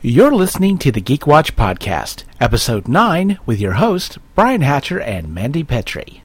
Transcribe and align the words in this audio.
You're 0.00 0.32
listening 0.32 0.78
to 0.78 0.92
the 0.92 1.00
GeekWatch 1.00 1.56
Podcast, 1.56 2.22
Episode 2.40 2.86
9, 2.86 3.40
with 3.46 3.58
your 3.58 3.72
hosts, 3.72 4.16
Brian 4.36 4.60
Hatcher 4.60 5.00
and 5.00 5.34
Mandy 5.34 5.64
Petrie. 5.64 6.22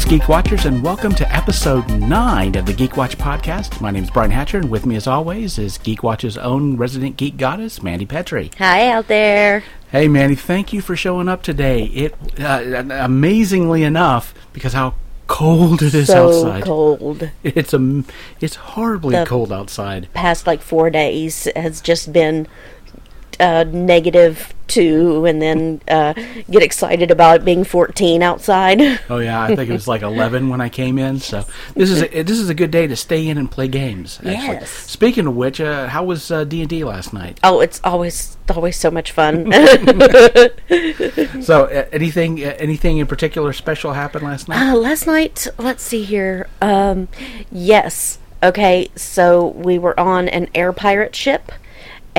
Greetings, 0.00 0.20
Geek 0.22 0.28
Watchers, 0.30 0.64
and 0.64 0.82
welcome 0.82 1.14
to 1.14 1.30
episode 1.34 1.86
9 1.90 2.56
of 2.56 2.64
the 2.64 2.72
GeekWatch 2.72 3.16
podcast. 3.16 3.82
My 3.82 3.90
name 3.90 4.04
is 4.04 4.10
Brian 4.10 4.30
Hatcher, 4.30 4.56
and 4.56 4.70
with 4.70 4.86
me, 4.86 4.96
as 4.96 5.06
always, 5.06 5.58
is 5.58 5.76
GeekWatch's 5.76 6.38
own 6.38 6.78
resident 6.78 7.18
geek 7.18 7.36
goddess, 7.36 7.82
Mandy 7.82 8.06
Petrie. 8.06 8.50
Hi 8.56 8.88
out 8.88 9.08
there. 9.08 9.62
Hey, 9.92 10.08
Mandy, 10.08 10.36
thank 10.36 10.72
you 10.72 10.80
for 10.80 10.96
showing 10.96 11.28
up 11.28 11.42
today. 11.42 11.84
It 11.84 12.14
uh, 12.40 12.82
amazingly 12.90 13.82
enough, 13.82 14.32
because 14.54 14.72
how 14.72 14.94
cold 15.26 15.82
it 15.82 15.92
is 15.94 16.06
so 16.06 16.28
outside. 16.28 16.62
cold. 16.64 17.30
It's 17.44 17.74
a, 17.74 18.02
it's 18.40 18.54
horribly 18.56 19.16
The- 19.16 19.26
cold 19.26 19.52
outside. 19.52 20.08
Past 20.14 20.46
like 20.46 20.62
four 20.62 20.88
days 20.88 21.46
has 21.54 21.80
just 21.82 22.10
been 22.12 22.48
uh, 23.38 23.64
negative 23.64 24.54
two, 24.66 25.26
and 25.26 25.42
then 25.42 25.80
uh, 25.88 26.14
get 26.48 26.62
excited 26.62 27.10
about 27.10 27.36
it 27.36 27.44
being 27.44 27.64
fourteen 27.64 28.22
outside. 28.22 28.80
Oh 29.10 29.18
yeah, 29.18 29.42
I 29.42 29.56
think 29.56 29.68
it 29.68 29.72
was 29.72 29.88
like 29.88 30.02
11 30.02 30.48
when 30.50 30.60
I 30.60 30.68
came 30.68 30.96
in. 30.96 31.18
So 31.18 31.44
this 31.74 31.90
is 31.90 32.02
a, 32.02 32.22
this 32.22 32.38
is 32.38 32.48
a 32.48 32.54
good 32.54 32.70
day 32.70 32.86
to 32.86 32.94
stay 32.94 33.26
in 33.26 33.38
and 33.38 33.50
play 33.50 33.66
games. 33.66 34.18
Actually. 34.18 34.32
Yes. 34.32 34.70
Speaking 34.70 35.26
of 35.26 35.34
which, 35.34 35.60
uh, 35.60 35.88
how 35.88 36.04
was 36.04 36.30
uh, 36.30 36.44
D 36.44 36.60
and 36.60 36.70
D 36.70 36.84
last 36.84 37.12
night? 37.12 37.40
oh, 37.42 37.60
it's 37.60 37.80
always 37.82 38.36
always 38.48 38.76
so 38.76 38.90
much 38.90 39.12
fun. 39.12 39.50
So 41.42 41.64
uh, 41.64 41.86
anything 41.92 42.44
uh, 42.44 42.54
anything 42.58 42.98
in 42.98 43.06
particular 43.06 43.52
special 43.52 43.92
happened 43.92 44.24
last 44.24 44.48
night? 44.48 44.60
Uh, 44.62 44.76
last 44.76 45.06
night, 45.06 45.48
let's 45.58 45.82
see 45.82 46.04
here. 46.04 46.48
Um, 46.60 47.08
yes. 47.50 48.18
Okay, 48.42 48.88
so 48.96 49.48
we 49.48 49.78
were 49.78 49.98
on 49.98 50.28
an 50.28 50.48
air 50.54 50.72
pirate 50.72 51.14
ship, 51.14 51.52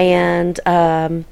and 0.02 0.60
um, 0.68 1.26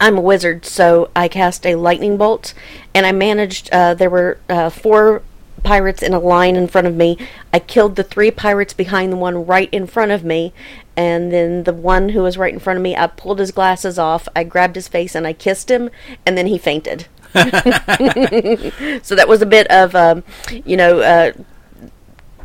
I'm 0.00 0.16
a 0.16 0.20
wizard, 0.20 0.64
so 0.64 1.10
I 1.16 1.28
cast 1.28 1.66
a 1.66 1.74
lightning 1.74 2.16
bolt, 2.16 2.54
and 2.94 3.04
I 3.04 3.12
managed. 3.12 3.70
Uh, 3.70 3.94
there 3.94 4.10
were 4.10 4.38
uh, 4.48 4.70
four 4.70 5.22
pirates 5.64 6.02
in 6.02 6.12
a 6.12 6.18
line 6.18 6.56
in 6.56 6.68
front 6.68 6.86
of 6.86 6.94
me. 6.94 7.18
I 7.52 7.58
killed 7.58 7.96
the 7.96 8.04
three 8.04 8.30
pirates 8.30 8.72
behind 8.72 9.12
the 9.12 9.16
one 9.16 9.46
right 9.46 9.68
in 9.72 9.86
front 9.86 10.12
of 10.12 10.24
me, 10.24 10.52
and 10.96 11.32
then 11.32 11.64
the 11.64 11.72
one 11.72 12.10
who 12.10 12.22
was 12.22 12.38
right 12.38 12.52
in 12.52 12.60
front 12.60 12.76
of 12.76 12.82
me, 12.82 12.96
I 12.96 13.08
pulled 13.08 13.38
his 13.38 13.50
glasses 13.50 13.98
off, 13.98 14.28
I 14.34 14.44
grabbed 14.44 14.76
his 14.76 14.88
face, 14.88 15.14
and 15.14 15.26
I 15.26 15.32
kissed 15.32 15.70
him, 15.70 15.90
and 16.24 16.38
then 16.38 16.46
he 16.46 16.58
fainted. 16.58 17.06
so 17.34 19.14
that 19.14 19.26
was 19.26 19.40
a 19.40 19.46
bit 19.46 19.66
of, 19.68 19.94
um, 19.94 20.22
you 20.64 20.76
know, 20.76 21.32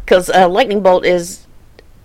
because 0.04 0.30
uh, 0.30 0.48
lightning 0.50 0.82
bolt 0.82 1.06
is. 1.06 1.47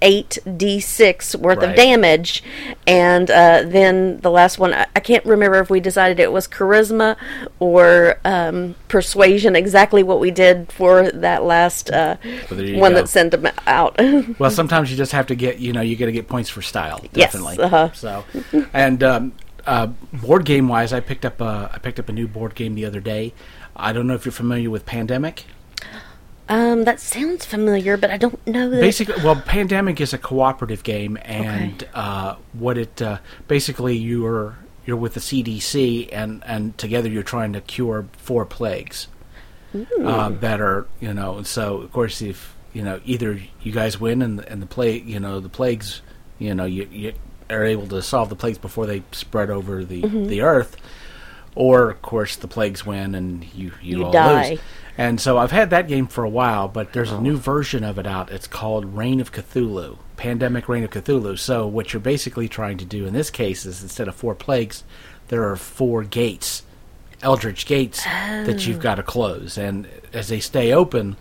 8d6 0.02 1.36
worth 1.36 1.58
Right. 1.58 1.70
of 1.70 1.76
damage 1.76 2.42
and 2.86 3.30
uh, 3.30 3.62
then 3.64 4.18
the 4.20 4.30
last 4.30 4.58
one 4.58 4.74
I, 4.74 4.86
I 4.96 5.00
can't 5.00 5.24
remember 5.24 5.58
if 5.60 5.70
we 5.70 5.80
decided 5.80 6.18
it 6.20 6.32
was 6.32 6.48
charisma 6.48 7.16
or 7.60 8.18
um, 8.24 8.74
persuasion 8.88 9.54
exactly 9.56 10.02
what 10.02 10.18
we 10.20 10.30
did 10.30 10.70
for 10.72 11.10
that 11.12 11.44
last 11.44 11.90
uh, 11.90 12.16
Well, 12.24 12.58
there 12.58 12.64
you 12.66 12.78
one 12.78 12.92
go. 12.92 12.98
that 12.98 13.08
sent 13.08 13.30
them 13.30 13.48
out 13.66 13.96
Well, 14.38 14.50
sometimes 14.50 14.90
you 14.90 14.96
just 14.96 15.12
have 15.12 15.26
to 15.28 15.34
get 15.34 15.58
you 15.58 15.72
know 15.72 15.80
you 15.80 15.96
got 15.96 16.06
to 16.06 16.12
get 16.12 16.28
points 16.28 16.48
for 16.50 16.62
style. 16.62 17.00
Yes, 17.12 17.32
Definitely. 17.32 17.58
uh-huh. 17.60 17.90
So, 17.92 18.24
and 18.72 19.02
um, 19.02 19.32
uh, 19.66 19.86
board 20.12 20.44
game 20.44 20.68
wise, 20.68 20.92
I 20.92 21.00
picked 21.00 21.24
up 21.24 21.40
a, 21.40 21.70
I 21.72 21.78
picked 21.78 22.00
up 22.00 22.08
a 22.08 22.12
new 22.12 22.26
board 22.26 22.54
game 22.54 22.74
the 22.74 22.84
other 22.84 23.00
day. 23.00 23.32
I 23.76 23.92
don't 23.92 24.06
know 24.06 24.14
if 24.14 24.24
you're 24.24 24.32
familiar 24.32 24.70
with 24.70 24.84
Pandemic. 24.86 25.44
Um, 26.48 26.84
that 26.84 27.00
sounds 27.00 27.44
familiar 27.44 27.96
but 27.96 28.10
I 28.10 28.16
don't 28.16 28.44
know 28.46 28.68
that 28.68 28.80
Basically, 28.80 29.22
well, 29.22 29.36
Pandemic 29.36 30.00
is 30.00 30.12
a 30.12 30.18
cooperative 30.18 30.82
game, 30.82 31.16
and 31.22 31.86
uh, 31.94 32.36
what 32.52 32.76
it 32.78 33.00
uh, 33.00 33.18
basically 33.48 33.96
you're 33.96 34.56
you're 34.84 34.96
with 34.96 35.14
the 35.14 35.20
CDC, 35.20 36.08
and 36.12 36.42
and 36.44 36.76
together 36.76 37.08
you're 37.08 37.22
trying 37.22 37.52
to 37.52 37.60
cure 37.60 38.06
four 38.18 38.44
plagues 38.44 39.06
uh, 40.04 40.28
that 40.28 40.60
are 40.60 40.86
you 41.00 41.14
know. 41.14 41.42
So 41.42 41.78
of 41.82 41.92
course, 41.92 42.20
if 42.20 42.54
you 42.72 42.82
know 42.82 43.00
either 43.04 43.40
you 43.62 43.72
guys 43.72 44.00
win 44.00 44.20
and 44.22 44.38
the, 44.40 44.48
and 44.50 44.60
the 44.60 44.66
plague, 44.66 45.06
you 45.08 45.20
know 45.20 45.40
the 45.40 45.48
plagues, 45.48 46.02
you 46.38 46.54
know 46.54 46.64
you, 46.64 46.88
you 46.90 47.12
are 47.48 47.64
able 47.64 47.86
to 47.88 48.02
solve 48.02 48.28
the 48.28 48.36
plagues 48.36 48.58
before 48.58 48.86
they 48.86 49.02
spread 49.12 49.48
over 49.50 49.84
the 49.84 50.00
the 50.06 50.42
earth, 50.42 50.76
or 51.54 51.90
of 51.90 52.02
course 52.02 52.36
the 52.36 52.48
plagues 52.48 52.84
win 52.84 53.14
and 53.14 53.44
you 53.54 53.72
you, 53.80 53.98
You 53.98 54.04
all 54.06 54.12
die. 54.12 54.50
lose. 54.50 54.60
And 54.98 55.20
so 55.20 55.38
I've 55.38 55.52
had 55.52 55.70
that 55.70 55.88
game 55.88 56.06
for 56.06 56.22
a 56.22 56.28
while, 56.28 56.68
but 56.68 56.92
there's 56.92 57.12
a 57.12 57.20
new 57.20 57.36
version 57.36 57.82
of 57.82 57.98
it 57.98 58.06
out. 58.06 58.30
It's 58.30 58.46
called 58.46 58.96
Reign 58.96 59.20
of 59.20 59.32
Cthulhu, 59.32 59.98
Pandemic 60.16 60.68
Reign 60.68 60.84
of 60.84 60.90
Cthulhu. 60.90 61.38
So 61.38 61.66
what 61.66 61.92
you're 61.92 62.00
basically 62.00 62.48
trying 62.48 62.76
to 62.78 62.84
do 62.84 63.06
in 63.06 63.14
this 63.14 63.30
case 63.30 63.64
is 63.64 63.82
instead 63.82 64.06
of 64.06 64.14
four 64.14 64.34
plagues, 64.34 64.84
there 65.28 65.48
are 65.48 65.56
four 65.56 66.04
gates, 66.04 66.62
eldritch 67.22 67.64
gates 67.64 68.04
that 68.04 68.66
you've 68.66 68.80
oh. 68.80 68.82
got 68.82 68.96
to 68.96 69.02
close. 69.02 69.56
And 69.56 69.88
as 70.12 70.28
they 70.28 70.40
stay 70.40 70.72
open, 70.72 71.16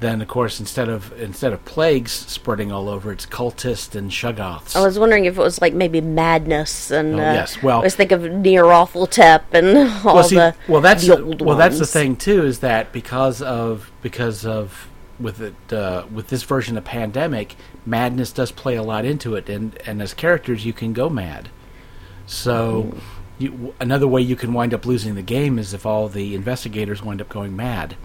then 0.00 0.20
of 0.22 0.28
course 0.28 0.58
instead 0.60 0.88
of 0.88 1.12
instead 1.20 1.52
of 1.52 1.64
plagues 1.64 2.12
spreading 2.12 2.72
all 2.72 2.88
over, 2.88 3.12
it's 3.12 3.26
cultists 3.26 3.94
and 3.94 4.10
shoggoths. 4.10 4.74
I 4.74 4.84
was 4.84 4.98
wondering 4.98 5.26
if 5.26 5.36
it 5.38 5.40
was 5.40 5.60
like 5.60 5.74
maybe 5.74 6.00
madness 6.00 6.90
and 6.90 7.14
Oh, 7.16 7.18
uh, 7.18 7.32
yes, 7.32 7.62
well- 7.62 7.80
I 7.80 7.84
was 7.84 7.94
thinking 7.94 8.16
of 8.16 8.30
Nyarlathotep 8.30 9.42
and 9.52 9.76
all 10.06 10.14
well, 10.16 10.24
see, 10.24 10.36
the 10.36 10.54
well, 10.68 10.80
that's 10.80 11.06
the 11.06 11.36
well, 11.40 11.56
that's 11.56 11.78
the 11.78 11.86
thing 11.86 12.16
too. 12.16 12.44
Is 12.44 12.60
that 12.60 12.92
because 12.92 13.40
of 13.42 13.90
because 14.02 14.44
of 14.44 14.88
with 15.20 15.40
it 15.40 15.72
uh, 15.72 16.06
with 16.12 16.28
this 16.28 16.42
version 16.44 16.78
of 16.78 16.84
pandemic, 16.84 17.54
madness 17.84 18.32
does 18.32 18.50
play 18.52 18.76
a 18.76 18.82
lot 18.82 19.04
into 19.04 19.34
it, 19.36 19.48
and 19.48 19.76
and 19.86 20.00
as 20.00 20.14
characters, 20.14 20.64
you 20.64 20.72
can 20.72 20.92
go 20.94 21.10
mad. 21.10 21.50
So, 22.26 22.96
you, 23.38 23.74
another 23.80 24.06
way 24.06 24.22
you 24.22 24.36
can 24.36 24.52
wind 24.52 24.72
up 24.72 24.86
losing 24.86 25.14
the 25.16 25.22
game 25.22 25.58
is 25.58 25.74
if 25.74 25.84
all 25.84 26.08
the 26.08 26.34
investigators 26.34 27.02
wind 27.02 27.20
up 27.20 27.28
going 27.28 27.56
mad. 27.56 27.96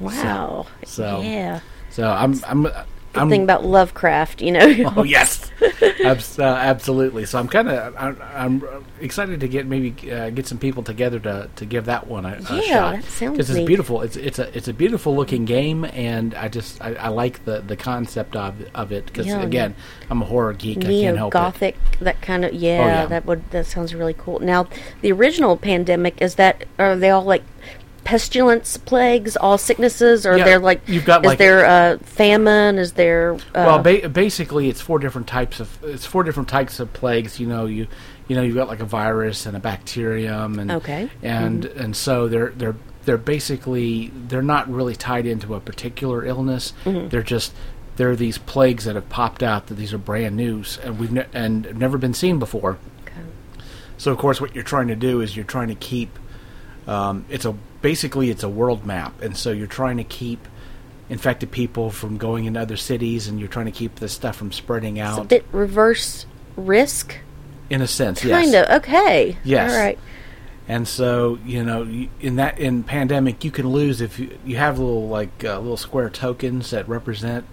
Wow. 0.00 0.66
so- 0.84 1.20
yeah. 1.22 1.60
So 1.90 2.08
I'm 2.10 2.34
I'm. 2.46 2.66
Good 3.12 3.22
I'm 3.22 3.30
thing 3.30 3.44
about 3.44 3.64
Lovecraft, 3.64 4.42
you 4.42 4.52
know. 4.52 4.92
Oh 4.94 5.02
yes, 5.02 5.50
Abs- 6.04 6.38
uh, 6.38 6.42
absolutely. 6.42 7.24
So 7.24 7.38
I'm 7.38 7.48
kind 7.48 7.66
of 7.70 7.94
I'm, 7.96 8.20
I'm 8.34 8.84
excited 9.00 9.40
to 9.40 9.48
get 9.48 9.64
maybe 9.64 10.12
uh, 10.12 10.28
get 10.28 10.46
some 10.46 10.58
people 10.58 10.82
together 10.82 11.18
to, 11.20 11.48
to 11.56 11.64
give 11.64 11.86
that 11.86 12.06
one 12.08 12.26
a, 12.26 12.36
a 12.50 12.56
Yeah, 12.56 12.60
shot. 12.60 12.94
that 12.96 13.04
sounds 13.04 13.32
because 13.38 13.48
it's 13.48 13.66
beautiful. 13.66 14.02
It's 14.02 14.16
it's 14.16 14.38
a 14.38 14.54
it's 14.54 14.68
a 14.68 14.74
beautiful 14.74 15.16
looking 15.16 15.46
game, 15.46 15.86
and 15.86 16.34
I 16.34 16.48
just 16.48 16.82
I, 16.84 16.92
I 16.96 17.08
like 17.08 17.46
the, 17.46 17.62
the 17.62 17.76
concept 17.76 18.36
of 18.36 18.54
of 18.74 18.92
it 18.92 19.06
because 19.06 19.24
Yeah. 19.28 19.40
again 19.40 19.74
I'm 20.10 20.20
a 20.20 20.26
horror 20.26 20.52
geek. 20.52 20.76
I 20.78 20.80
can't 20.82 20.90
Neo 20.92 21.16
help 21.16 21.30
it. 21.30 21.38
Gothic, 21.38 21.76
that 22.00 22.20
kind 22.20 22.44
of 22.44 22.52
yeah, 22.52 22.80
oh, 22.82 22.86
yeah. 22.86 23.06
that 23.06 23.24
would 23.24 23.50
that 23.50 23.64
sounds 23.64 23.94
really 23.94 24.12
cool. 24.14 24.40
Now, 24.40 24.66
the 25.00 25.10
original 25.12 25.56
pandemic 25.56 26.20
is 26.20 26.34
that 26.34 26.66
are 26.78 26.94
they 26.94 27.08
all 27.08 27.24
like 27.24 27.44
pestilence, 28.06 28.76
plagues, 28.76 29.36
all 29.36 29.58
sicknesses, 29.58 30.24
or 30.24 30.38
Yeah, 30.38 30.44
they're 30.44 30.58
like 30.60 30.80
you've 30.88 31.04
got, 31.04 31.24
is 31.24 31.26
like- 31.30 31.38
there 31.38 31.66
uh, 31.66 31.98
famine? 31.98 32.78
Is 32.78 32.92
there 32.92 33.34
uh, 33.34 33.38
Well, 33.54 33.78
ba- 33.82 34.08
basically, 34.08 34.68
it's 34.68 34.80
four 34.80 34.98
different 35.00 35.26
types 35.26 35.58
of 35.60 35.76
it's 35.82 36.06
four 36.06 36.22
different 36.22 36.48
types 36.48 36.78
of 36.80 36.92
plagues. 36.92 37.40
You 37.40 37.48
know, 37.48 37.66
you 37.66 37.88
you 38.28 38.36
know 38.36 38.42
you've 38.42 38.54
got 38.54 38.68
like 38.68 38.80
a 38.80 38.84
virus 38.86 39.44
and 39.44 39.56
a 39.56 39.60
bacterium, 39.60 40.58
and 40.60 40.70
Okay. 40.70 41.10
and 41.22 41.64
and 41.64 41.96
so 41.96 42.28
they're 42.28 42.52
they're 42.56 42.76
they're 43.04 43.18
basically 43.18 44.12
they're 44.28 44.40
not 44.40 44.70
really 44.70 44.94
tied 44.96 45.26
into 45.26 45.54
a 45.54 45.60
particular 45.60 46.24
illness. 46.24 46.72
They're 46.84 47.22
just 47.24 47.52
they're 47.96 48.14
these 48.14 48.38
plagues 48.38 48.84
that 48.84 48.94
have 48.94 49.08
popped 49.08 49.42
out 49.42 49.66
that 49.66 49.74
these 49.74 49.92
are 49.92 49.98
brand 49.98 50.36
new 50.36 50.62
and 50.84 50.98
we've 51.00 51.10
ne- 51.12 51.26
and 51.32 51.76
never 51.76 51.98
been 51.98 52.14
seen 52.14 52.38
before. 52.38 52.78
Okay. 53.04 53.20
So 53.98 54.12
of 54.12 54.18
course, 54.18 54.40
what 54.40 54.54
you're 54.54 54.64
trying 54.64 54.88
to 54.88 54.96
do 54.96 55.20
is 55.20 55.34
you're 55.34 55.44
trying 55.44 55.68
to 55.68 55.74
keep. 55.74 56.18
Um, 56.86 57.24
it's 57.28 57.44
a 57.44 57.52
basically 57.82 58.30
it's 58.30 58.42
a 58.42 58.48
world 58.48 58.86
map, 58.86 59.20
and 59.22 59.36
so 59.36 59.50
you're 59.50 59.66
trying 59.66 59.96
to 59.96 60.04
keep 60.04 60.46
infected 61.08 61.50
people 61.50 61.90
from 61.90 62.16
going 62.16 62.44
into 62.44 62.60
other 62.60 62.76
cities, 62.76 63.28
and 63.28 63.38
you're 63.38 63.48
trying 63.48 63.66
to 63.66 63.72
keep 63.72 63.96
this 63.96 64.12
stuff 64.12 64.36
from 64.36 64.52
spreading 64.52 64.96
it's 64.96 65.16
a 65.16 65.20
out. 65.20 65.28
bit 65.28 65.44
reverse 65.52 66.26
risk? 66.56 67.18
in 67.70 67.82
a 67.82 67.86
sense, 67.86 68.24
yes. 68.24 68.44
Kind 68.44 68.54
of 68.54 68.82
okay. 68.82 69.36
Yes. 69.44 69.72
All 69.72 69.78
right. 69.78 69.98
And 70.68 70.86
so 70.86 71.38
you 71.44 71.64
know, 71.64 71.82
in 72.20 72.36
that 72.36 72.58
in 72.58 72.82
pandemic, 72.82 73.44
you 73.44 73.50
can 73.50 73.68
lose 73.68 74.00
if 74.00 74.18
you, 74.18 74.36
you 74.44 74.56
have 74.56 74.78
little 74.78 75.08
like 75.08 75.44
uh, 75.44 75.58
little 75.58 75.76
square 75.76 76.10
tokens 76.10 76.70
that 76.70 76.88
represent, 76.88 77.44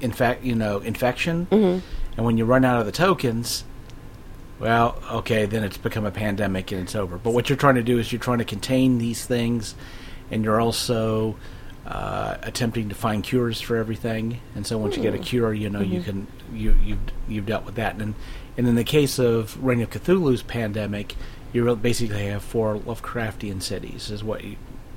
in 0.00 0.12
fact, 0.12 0.42
you 0.44 0.54
know, 0.54 0.78
infection. 0.80 1.46
Mm-hmm. 1.46 1.86
And 2.16 2.26
when 2.26 2.36
you 2.36 2.44
run 2.44 2.64
out 2.64 2.80
of 2.80 2.86
the 2.86 2.92
tokens, 2.92 3.64
well, 4.58 5.00
okay, 5.10 5.46
then 5.46 5.62
it's 5.62 5.78
become 5.78 6.04
a 6.04 6.10
pandemic 6.10 6.72
and 6.72 6.82
it's 6.82 6.94
over. 6.94 7.18
But 7.18 7.32
what 7.32 7.48
you're 7.48 7.58
trying 7.58 7.76
to 7.76 7.82
do 7.82 7.98
is 7.98 8.12
you're 8.12 8.20
trying 8.20 8.38
to 8.38 8.44
contain 8.44 8.98
these 8.98 9.24
things 9.24 9.74
and 10.30 10.44
you're 10.44 10.60
also 10.60 11.36
uh, 11.86 12.36
attempting 12.42 12.88
to 12.90 12.94
find 12.94 13.22
cures 13.24 13.60
for 13.60 13.76
everything. 13.76 14.40
And 14.54 14.66
so 14.66 14.76
once 14.76 14.96
you 14.96 15.02
get 15.02 15.14
a 15.14 15.18
cure, 15.18 15.54
you 15.54 15.70
know 15.70 15.80
you 15.80 16.02
can 16.02 16.26
you 16.52 16.74
you've 16.82 16.98
you've 17.28 17.46
dealt 17.46 17.64
with 17.64 17.76
that. 17.76 17.96
And 17.96 18.14
and 18.56 18.68
in 18.68 18.74
the 18.74 18.84
case 18.84 19.18
of 19.18 19.62
Reign 19.64 19.80
of 19.80 19.90
Cthulhu's 19.90 20.42
pandemic, 20.42 21.14
you 21.52 21.74
basically 21.76 22.26
have 22.26 22.42
four 22.42 22.76
Lovecraftian 22.76 23.62
cities. 23.62 24.10
Is 24.10 24.22
what 24.22 24.44
you, 24.44 24.56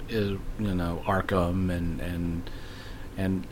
is 0.09 0.37
you 0.59 0.75
know 0.75 1.01
Arkham 1.05 1.69
and 1.69 2.01
and 2.01 2.49
and 3.17 3.47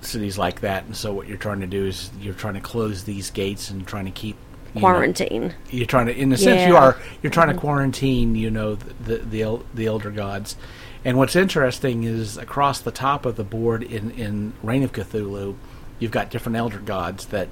cities 0.00 0.38
like 0.38 0.60
that. 0.62 0.84
And 0.84 0.96
so 0.96 1.12
what 1.12 1.28
you're 1.28 1.36
trying 1.36 1.60
to 1.60 1.66
do 1.66 1.86
is 1.86 2.10
you're 2.20 2.34
trying 2.34 2.54
to 2.54 2.60
close 2.60 3.04
these 3.04 3.30
gates 3.30 3.70
and 3.70 3.86
trying 3.86 4.06
to 4.06 4.10
keep 4.10 4.36
you 4.74 4.80
know, 4.80 4.86
Quarantine. 4.86 5.54
you're 5.70 5.86
trying 5.86 6.06
to, 6.06 6.16
in 6.16 6.32
a 6.32 6.36
sense, 6.36 6.68
you 6.68 6.76
are. 6.76 6.96
You're 7.22 7.32
trying 7.32 7.52
to 7.52 7.58
quarantine, 7.58 8.36
you 8.36 8.50
know, 8.50 8.76
the 8.76 8.94
the 8.94 9.18
the, 9.18 9.60
the 9.74 9.86
elder 9.86 10.10
gods. 10.10 10.56
And 11.04 11.16
what's 11.16 11.34
interesting 11.34 12.04
is 12.04 12.36
across 12.36 12.80
the 12.80 12.90
top 12.90 13.26
of 13.26 13.36
the 13.36 13.44
board 13.44 13.82
in 13.82 14.10
in 14.12 14.52
Reign 14.62 14.82
of 14.82 14.92
Cthulhu, 14.92 15.56
you've 15.98 16.12
got 16.12 16.30
different 16.30 16.56
elder 16.56 16.78
gods 16.78 17.26
that 17.26 17.48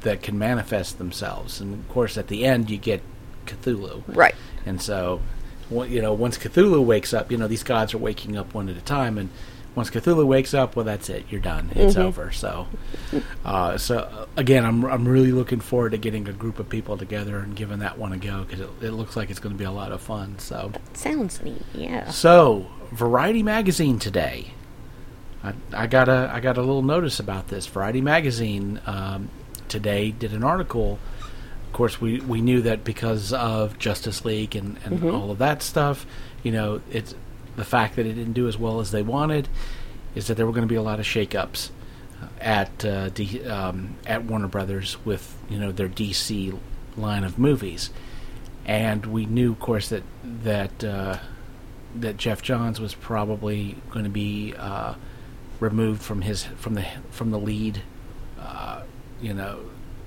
that 0.00 0.22
can 0.22 0.38
manifest 0.38 0.98
themselves. 0.98 1.60
And 1.60 1.74
of 1.74 1.88
course, 1.88 2.16
at 2.16 2.28
the 2.28 2.44
end, 2.44 2.70
you 2.70 2.78
get 2.78 3.02
Cthulhu. 3.46 4.02
Right. 4.06 4.34
And 4.64 4.80
so, 4.80 5.20
you 5.70 6.00
know, 6.00 6.12
once 6.12 6.38
Cthulhu 6.38 6.84
wakes 6.84 7.12
up, 7.12 7.30
you 7.30 7.38
know, 7.38 7.48
these 7.48 7.62
gods 7.62 7.94
are 7.94 7.98
waking 7.98 8.36
up 8.36 8.54
one 8.54 8.68
at 8.68 8.76
a 8.76 8.82
time, 8.82 9.18
and 9.18 9.30
once 9.74 9.90
Cthulhu 9.90 10.24
wakes 10.26 10.54
up, 10.54 10.76
well, 10.76 10.84
that's 10.84 11.08
it. 11.08 11.24
You're 11.30 11.40
done. 11.40 11.70
It's 11.74 11.96
over. 11.96 12.30
So, 12.30 12.68
uh, 13.44 13.76
so 13.76 14.28
again, 14.36 14.64
I'm 14.64 14.84
I'm 14.84 15.06
really 15.06 15.32
looking 15.32 15.60
forward 15.60 15.90
to 15.90 15.98
getting 15.98 16.28
a 16.28 16.32
group 16.32 16.58
of 16.58 16.68
people 16.68 16.96
together 16.96 17.38
and 17.38 17.56
giving 17.56 17.80
that 17.80 17.98
one 17.98 18.12
a 18.12 18.18
go 18.18 18.44
because 18.44 18.60
it, 18.60 18.70
it 18.82 18.90
looks 18.92 19.16
like 19.16 19.30
it's 19.30 19.40
going 19.40 19.54
to 19.54 19.58
be 19.58 19.64
a 19.64 19.72
lot 19.72 19.90
of 19.92 20.00
fun. 20.00 20.38
So, 20.38 20.72
Sounds 20.92 21.42
neat. 21.42 21.62
Yeah. 21.74 22.10
so 22.10 22.66
Variety 22.92 23.42
magazine 23.42 23.98
today. 23.98 24.52
I, 25.42 25.54
I 25.72 25.86
got 25.88 26.08
a 26.08 26.30
I 26.32 26.40
got 26.40 26.56
a 26.56 26.60
little 26.60 26.82
notice 26.82 27.18
about 27.18 27.48
this. 27.48 27.66
Variety 27.66 28.00
magazine 28.00 28.80
um, 28.86 29.28
today 29.68 30.10
did 30.12 30.32
an 30.32 30.44
article. 30.44 30.98
Of 31.66 31.72
course, 31.72 32.00
we, 32.00 32.20
we 32.20 32.40
knew 32.40 32.62
that 32.62 32.84
because 32.84 33.32
of 33.32 33.80
Justice 33.80 34.24
League 34.24 34.54
and, 34.54 34.78
and 34.84 35.02
all 35.10 35.32
of 35.32 35.38
that 35.38 35.60
stuff. 35.60 36.06
You 36.44 36.52
know, 36.52 36.80
it's 36.92 37.16
the 37.56 37.64
fact 37.64 37.96
that 37.96 38.06
it 38.06 38.14
didn't 38.14 38.32
do 38.32 38.48
as 38.48 38.58
well 38.58 38.80
as 38.80 38.90
they 38.90 39.02
wanted 39.02 39.48
is 40.14 40.26
that 40.26 40.36
there 40.36 40.46
were 40.46 40.52
going 40.52 40.66
to 40.66 40.72
be 40.72 40.76
a 40.76 40.82
lot 40.82 40.98
of 40.98 41.06
shakeups 41.06 41.70
at 42.40 42.84
uh, 42.84 43.08
D, 43.10 43.44
um, 43.44 43.96
at 44.06 44.24
Warner 44.24 44.48
Brothers 44.48 44.96
with 45.04 45.36
you 45.48 45.58
know 45.58 45.72
their 45.72 45.88
DC 45.88 46.58
line 46.96 47.24
of 47.24 47.38
movies, 47.38 47.90
and 48.64 49.06
we 49.06 49.26
knew, 49.26 49.52
of 49.52 49.60
course, 49.60 49.88
that 49.88 50.02
that 50.24 50.84
uh, 50.84 51.18
that 51.96 52.16
Geoff 52.16 52.42
Johns 52.42 52.80
was 52.80 52.94
probably 52.94 53.76
going 53.90 54.04
to 54.04 54.10
be 54.10 54.54
uh, 54.56 54.94
removed 55.60 56.02
from 56.02 56.22
his 56.22 56.44
from 56.44 56.74
the 56.74 56.86
from 57.10 57.30
the 57.30 57.38
lead. 57.38 57.82
Uh, 58.38 58.82
you 59.20 59.34
know, 59.34 59.60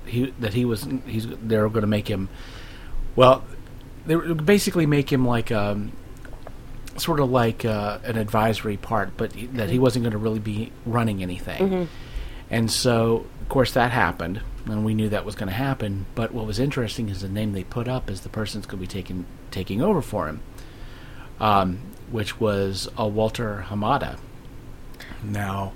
he 0.06 0.32
that 0.38 0.54
he 0.54 0.64
was 0.64 0.88
he's 1.06 1.26
they 1.26 1.58
were 1.58 1.68
going 1.68 1.82
to 1.82 1.86
make 1.86 2.08
him. 2.08 2.28
Well, 3.16 3.44
they 4.06 4.14
basically 4.14 4.86
make 4.86 5.12
him 5.12 5.26
like 5.26 5.50
um, 5.50 5.92
sort 7.00 7.20
of 7.20 7.30
like 7.30 7.64
uh, 7.64 7.98
an 8.04 8.16
advisory 8.18 8.76
part, 8.76 9.16
but 9.16 9.32
he- 9.32 9.46
that 9.46 9.70
he 9.70 9.78
wasn't 9.78 10.02
going 10.04 10.12
to 10.12 10.18
really 10.18 10.38
be 10.38 10.72
running 10.86 11.22
anything. 11.22 11.88
And 12.50 12.70
so, 12.70 13.26
of 13.42 13.48
course, 13.48 13.72
that 13.72 13.90
happened, 13.90 14.40
and 14.64 14.84
we 14.84 14.94
knew 14.94 15.08
that 15.10 15.24
was 15.26 15.34
going 15.34 15.48
to 15.50 15.54
happen. 15.54 16.06
But 16.14 16.32
what 16.32 16.46
was 16.46 16.58
interesting 16.58 17.08
is 17.10 17.20
the 17.20 17.28
name 17.28 17.52
they 17.52 17.64
put 17.64 17.88
up 17.88 18.08
as 18.08 18.22
the 18.22 18.28
person's 18.30 18.64
going 18.66 18.78
to 18.78 18.80
be 18.82 18.86
taking 18.86 19.26
taking 19.50 19.82
over 19.82 20.00
for 20.00 20.28
him, 20.28 20.40
um, 21.40 21.80
which 22.10 22.40
was 22.40 22.88
uh, 22.98 23.06
Walter 23.06 23.66
Hamada. 23.68 24.18
Now, 25.22 25.72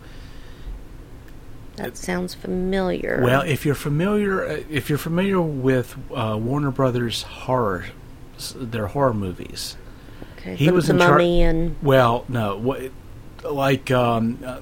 That 1.77 1.97
sounds 1.97 2.35
familiar. 2.35 3.21
well, 3.23 3.43
if 3.43 3.65
you're 3.67 3.75
familiar, 3.75 4.43
uh, 4.47 4.63
if 4.71 4.89
you're 4.89 4.99
familiar 4.99 5.41
with 5.41 5.97
uh, 6.15 6.39
Warner 6.41 6.71
Brothers 6.71 7.23
horror, 7.23 7.87
their 8.55 8.89
horror 8.89 9.15
movies, 9.15 9.77
okay. 10.43 10.57
he 10.57 10.67
the, 10.67 10.73
was 10.73 10.87
the 10.89 10.93
in 10.95 10.99
char- 10.99 11.11
mummy 11.13 11.43
and 11.43 11.77
well, 11.83 12.25
no, 12.29 12.57
what, 12.59 12.83
like 13.45 13.91
um, 13.91 14.39
uh, 14.45 14.61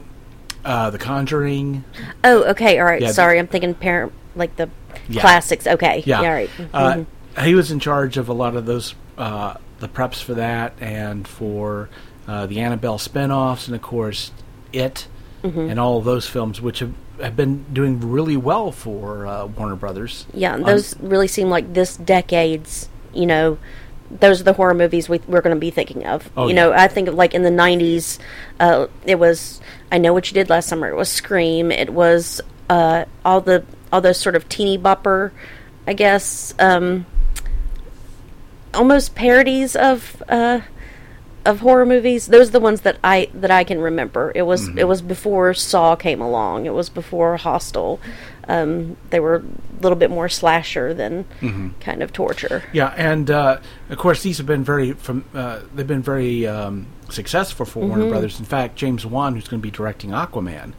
uh, 0.64 0.90
The 0.90 0.98
Conjuring, 0.98 1.84
oh, 2.24 2.44
okay, 2.50 2.78
all 2.78 2.84
right. 2.84 3.00
Yeah, 3.02 3.08
the- 3.08 3.14
Sorry, 3.14 3.38
I'm 3.38 3.46
thinking 3.48 3.74
parent 3.74 4.12
like 4.36 4.54
the 4.56 4.68
Yeah. 5.08 5.20
classics. 5.20 5.66
Okay, 5.66 6.02
Yeah. 6.06 6.18
all 6.20 6.24
right. 6.30 6.50
Uh, 6.72 6.92
Mhm. 6.94 7.06
He 7.44 7.54
was 7.54 7.70
in 7.70 7.78
charge 7.80 8.16
of 8.16 8.28
a 8.28 8.32
lot 8.32 8.56
of 8.56 8.66
those, 8.66 8.94
uh, 9.16 9.54
the 9.78 9.88
preps 9.88 10.22
for 10.22 10.34
that, 10.34 10.72
and 10.80 11.26
for 11.26 11.88
uh, 12.28 12.46
the 12.46 12.60
Annabelle 12.60 12.98
spinoffs, 12.98 13.66
and 13.66 13.74
of 13.74 13.82
course, 13.82 14.30
It, 14.72 15.08
Mm-hmm. 15.42 15.70
and 15.70 15.80
all 15.80 15.96
of 15.98 16.04
those 16.04 16.26
films, 16.26 16.60
which 16.60 16.78
have, 16.80 16.92
have 17.20 17.34
been 17.34 17.64
doing 17.72 17.98
really 17.98 18.36
well 18.36 18.70
for 18.70 19.26
uh, 19.26 19.46
Warner 19.46 19.74
Brothers. 19.74 20.26
Yeah, 20.34 20.54
Um, 20.54 20.62
those 20.62 20.94
really 21.00 21.26
seem 21.28 21.48
like 21.50 21.72
this 21.72 21.96
decade's, 21.96 22.88
you 23.14 23.24
know, 23.26 23.56
those 24.10 24.40
are 24.40 24.44
the 24.44 24.52
horror 24.52 24.74
movies 24.74 25.08
we, 25.08 25.20
we're 25.26 25.40
going 25.40 25.54
to 25.54 25.60
be 25.60 25.70
thinking 25.70 26.06
of. 26.06 26.28
Oh, 26.36 26.48
you 26.48 26.54
yeah. 26.54 26.66
know, 26.66 26.72
I 26.72 26.88
think 26.88 27.08
of 27.08 27.14
like 27.14 27.34
in 27.34 27.42
the 27.42 27.50
90s, 27.50 28.18
uh, 28.58 28.88
it 29.04 29.18
was 29.18 29.60
I 29.92 29.98
Know 29.98 30.12
What 30.12 30.30
You 30.30 30.34
Did 30.34 30.50
Last 30.50 30.68
Summer. 30.68 30.88
It 30.88 30.96
was 30.96 31.08
Scream. 31.08 31.70
It 31.70 31.90
was 31.90 32.40
uh, 32.68 33.04
all 33.24 33.40
the 33.40 33.64
all 33.92 34.00
those 34.00 34.18
sort 34.18 34.36
of 34.36 34.48
teeny 34.48 34.78
bopper, 34.78 35.32
I 35.86 35.92
guess, 35.92 36.54
um, 36.58 37.06
almost 38.72 39.14
parodies 39.14 39.74
of 39.74 40.22
uh, 40.28 40.60
of 41.46 41.60
horror 41.60 41.86
movies. 41.86 42.26
Those 42.26 42.48
are 42.48 42.52
the 42.52 42.60
ones 42.60 42.82
that 42.82 42.98
I 43.02 43.28
that 43.34 43.50
I 43.50 43.64
can 43.64 43.80
remember. 43.80 44.32
It 44.34 44.42
was 44.42 44.68
Mm-hmm. 44.68 44.78
it 44.78 44.88
was 44.88 45.02
before 45.02 45.54
Saw 45.54 45.96
came 45.96 46.20
along. 46.20 46.66
It 46.66 46.74
was 46.74 46.88
before 46.88 47.36
Hostel. 47.36 48.00
Um, 48.48 48.96
they 49.10 49.20
were 49.20 49.36
a 49.36 49.82
little 49.82 49.96
bit 49.96 50.10
more 50.10 50.28
slasher 50.28 50.92
than 50.92 51.24
Mm-hmm. 51.40 51.68
kind 51.80 52.02
of 52.02 52.12
torture. 52.12 52.62
Yeah, 52.72 52.92
and 52.96 53.30
uh, 53.30 53.58
of 53.88 53.98
course 53.98 54.22
these 54.22 54.38
have 54.38 54.46
been 54.46 54.64
very 54.64 54.92
from 54.92 55.24
uh, 55.34 55.60
they've 55.74 55.86
been 55.86 56.02
very 56.02 56.46
um, 56.46 56.86
successful 57.08 57.64
for 57.66 57.80
Warner 57.86 58.08
Brothers. 58.08 58.38
In 58.38 58.44
fact, 58.44 58.76
James 58.76 59.06
Wan, 59.06 59.34
who's 59.34 59.48
going 59.48 59.60
to 59.60 59.66
be 59.66 59.70
directing 59.70 60.10
Aquaman, 60.10 60.72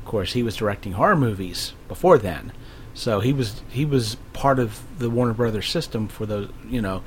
of 0.00 0.04
course, 0.04 0.32
he 0.34 0.42
was 0.42 0.56
directing 0.56 0.92
horror 0.92 1.16
movies 1.16 1.72
before 1.88 2.18
then, 2.18 2.52
so 2.94 3.20
he 3.20 3.32
was 3.32 3.62
he 3.68 3.84
was 3.84 4.16
part 4.32 4.58
of 4.58 4.80
the 4.98 5.10
Warner 5.10 5.34
Brothers 5.34 5.68
system 5.68 6.06
for 6.08 6.24
those 6.26 6.50
you 6.68 6.80
know. 6.82 7.02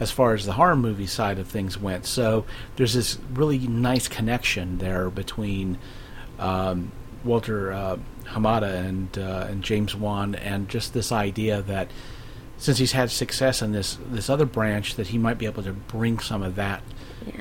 As 0.00 0.10
far 0.10 0.34
as 0.34 0.44
the 0.44 0.52
horror 0.52 0.76
movie 0.76 1.06
side 1.06 1.38
of 1.38 1.46
things 1.46 1.78
went, 1.78 2.04
so 2.04 2.44
there's 2.76 2.94
this 2.94 3.18
really 3.32 3.58
nice 3.58 4.08
connection 4.08 4.78
there 4.78 5.08
between 5.08 5.78
um, 6.38 6.90
Walter 7.24 7.72
uh, 7.72 7.96
Hamada 8.26 8.74
and 8.74 9.16
uh, 9.16 9.46
and 9.48 9.62
James 9.62 9.94
Wan, 9.94 10.34
and 10.34 10.68
just 10.68 10.94
this 10.94 11.12
idea 11.12 11.62
that 11.62 11.90
since 12.56 12.78
he's 12.78 12.92
had 12.92 13.10
success 13.10 13.62
in 13.62 13.72
this 13.72 13.98
this 14.06 14.30
other 14.30 14.46
branch, 14.46 14.96
that 14.96 15.08
he 15.08 15.18
might 15.18 15.38
be 15.38 15.46
able 15.46 15.62
to 15.62 15.72
bring 15.72 16.18
some 16.18 16.42
of 16.42 16.54
that, 16.56 16.82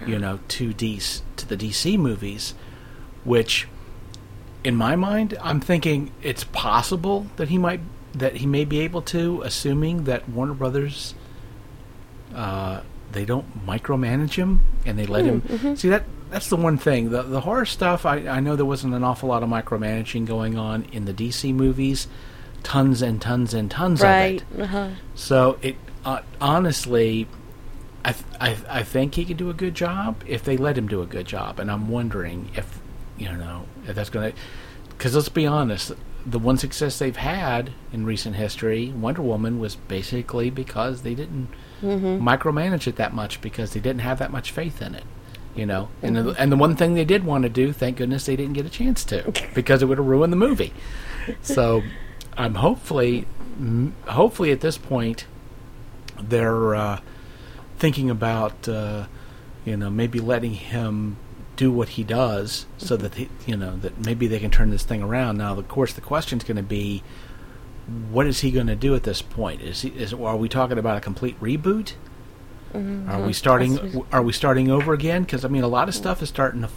you 0.06 0.18
know, 0.18 0.40
to 0.50 0.74
DC, 0.74 1.22
to 1.38 1.48
the 1.48 1.58
DC 1.58 1.98
movies, 1.98 2.54
which, 3.24 3.68
in 4.64 4.76
my 4.76 4.96
mind, 4.96 5.38
I'm 5.42 5.60
thinking 5.60 6.12
it's 6.22 6.44
possible 6.44 7.28
that 7.36 7.50
he 7.50 7.58
might 7.58 7.82
that 8.14 8.38
he 8.38 8.46
may 8.46 8.66
be 8.66 8.80
able 8.80 9.02
to, 9.02 9.42
assuming 9.44 10.06
that 10.06 10.30
Warner 10.30 10.54
Brothers. 10.54 11.16
Uh, 12.34 12.82
they 13.12 13.26
don't 13.26 13.66
micromanage 13.68 14.34
him 14.36 14.62
and 14.88 14.98
they 14.98 15.06
let 15.06 15.24
him 15.24 15.76
see 15.78 15.88
that 15.90 16.04
that's 16.32 16.50
the 16.50 16.56
one 16.56 16.80
thing 16.80 17.12
the 17.12 17.22
the 17.22 17.42
horror 17.42 17.64
stuff 17.66 18.08
I, 18.08 18.28
I 18.28 18.40
know 18.40 18.56
there 18.56 18.66
wasn't 18.66 18.96
an 18.96 19.04
awful 19.04 19.30
lot 19.30 19.44
of 19.44 19.50
micromanaging 19.50 20.26
going 20.26 20.58
on 20.58 20.86
in 20.92 21.06
the 21.06 21.14
DC 21.14 21.54
movies 21.54 22.08
tons 22.64 23.04
and 23.04 23.22
tons 23.22 23.54
and 23.54 23.70
tons 23.70 24.02
Right. 24.02 24.42
of 24.42 24.60
it 24.60 24.64
Uh-huh. 24.64 24.90
so 25.14 25.60
it 25.62 25.76
uh, 26.06 26.22
honestly, 26.42 27.28
I, 28.04 28.12
th- 28.14 28.26
I 28.42 28.58
I 28.80 28.84
think 28.84 29.16
he 29.16 29.26
could 29.26 29.38
do 29.38 29.50
a 29.50 29.54
good 29.54 29.76
job 29.76 30.22
if 30.28 30.44
they 30.44 30.58
let 30.58 30.78
him 30.78 30.88
do 30.88 31.02
a 31.02 31.06
good 31.06 31.26
job, 31.28 31.60
and 31.60 31.70
I'm 31.72 31.88
wondering 31.88 32.50
if 32.56 32.80
you 33.18 33.32
know 33.32 33.66
if 33.88 33.96
that's 33.96 34.10
gonna. 34.10 34.34
Because 34.90 35.16
let's 35.16 35.30
be 35.30 35.46
honest, 35.48 35.94
the 36.26 36.40
one 36.40 36.58
success 36.58 37.00
they've 37.00 37.16
had 37.16 37.72
in 37.94 38.06
recent 38.06 38.36
history, 38.36 38.92
Wonder 38.92 39.22
Woman, 39.22 39.60
was 39.60 39.76
basically 39.76 40.50
because 40.50 41.04
they 41.04 41.16
didn't 41.16 41.48
micromanage 41.84 42.88
it 42.88 42.96
that 42.96 43.14
much 43.14 43.42
because 43.42 43.74
they 43.74 43.80
didn't 43.80 44.02
have 44.02 44.20
that 44.20 44.32
much 44.32 44.52
faith 44.52 44.82
in 44.82 44.96
it. 44.96 45.04
You 45.56 45.68
know, 45.68 45.90
and 46.02 46.16
the, 46.16 46.30
and 46.40 46.52
the 46.52 46.56
one 46.56 46.76
thing 46.76 46.96
they 46.96 47.06
did 47.06 47.26
want 47.26 47.44
to 47.44 47.50
do, 47.50 47.72
thank 47.72 47.98
goodness 47.98 48.26
they 48.26 48.36
didn't 48.36 48.54
get 48.54 48.66
a 48.66 48.72
chance 48.72 49.04
to, 49.06 49.32
because 49.54 49.84
it 49.84 49.86
would 49.86 50.00
have 50.00 50.08
ruined 50.08 50.34
the 50.34 50.38
movie. 50.38 50.74
So, 51.44 51.84
I'm 52.36 52.56
hopefully, 52.56 53.28
hopefully 54.08 54.52
at 54.52 54.62
this 54.62 54.80
point, 54.80 55.28
they're 56.20 56.74
uh, 56.74 57.00
thinking 57.78 58.10
about 58.10 58.68
uh, 58.68 59.06
you 59.66 59.78
know 59.78 59.90
maybe 59.90 60.20
letting 60.20 60.54
him 60.54 61.18
do 61.56 61.72
what 61.72 61.90
he 61.90 62.04
does 62.04 62.66
so 62.78 62.98
that 62.98 63.16
he, 63.16 63.30
you 63.46 63.56
know 63.56 63.78
that 63.78 64.06
maybe 64.06 64.28
they 64.28 64.40
can 64.40 64.50
turn 64.50 64.70
this 64.70 64.84
thing 64.84 65.04
around 65.04 65.38
now 65.38 65.58
of 65.58 65.68
course 65.68 65.94
the 65.94 66.02
question's 66.02 66.44
going 66.44 66.58
to 66.58 66.64
be 66.64 67.04
what 68.12 68.26
is 68.26 68.40
he 68.40 68.52
going 68.52 68.68
to 68.68 68.76
do 68.76 68.96
at 68.96 69.04
this 69.04 69.22
point 69.22 69.62
is 69.62 69.82
he 69.82 69.90
is 69.90 70.14
are 70.14 70.38
we 70.38 70.48
talking 70.48 70.78
about 70.78 70.98
a 70.98 71.02
complete 71.02 71.40
reboot 71.42 71.94
Mm-hmm. 72.74 73.10
Are 73.10 73.22
we 73.22 73.34
starting? 73.34 74.04
Are 74.12 74.24
we 74.24 74.34
starting 74.34 74.72
over 74.72 74.94
again? 74.94 75.24
Because 75.24 75.46
I 75.46 75.48
mean, 75.48 75.64
a 75.64 75.68
lot 75.68 75.88
of 75.88 75.96
stuff 75.96 76.22
is 76.22 76.30
starting 76.30 76.62
to. 76.62 76.70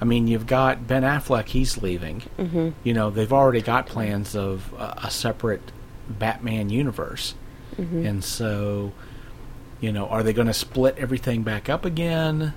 I 0.00 0.04
mean, 0.04 0.28
you've 0.28 0.46
got 0.46 0.86
Ben 0.86 1.02
Affleck; 1.02 1.46
he's 1.46 1.78
leaving. 1.78 2.22
Mm-hmm. 2.38 2.70
You 2.82 2.92
know, 2.92 3.10
they've 3.10 3.32
already 3.32 3.62
got 3.62 3.86
plans 3.86 4.34
of 4.34 4.72
a, 4.76 5.02
a 5.04 5.10
separate 5.10 5.72
Batman 6.08 6.70
universe, 6.70 7.34
Mm-hmm. 7.76 8.06
and 8.06 8.24
so, 8.24 8.92
you 9.80 9.92
know, 9.92 10.08
are 10.08 10.24
they 10.24 10.32
going 10.32 10.48
to 10.48 10.54
split 10.54 10.96
everything 10.98 11.44
back 11.44 11.68
up 11.68 11.84
again? 11.84 12.54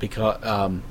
Because 0.00 0.44
um, 0.44 0.82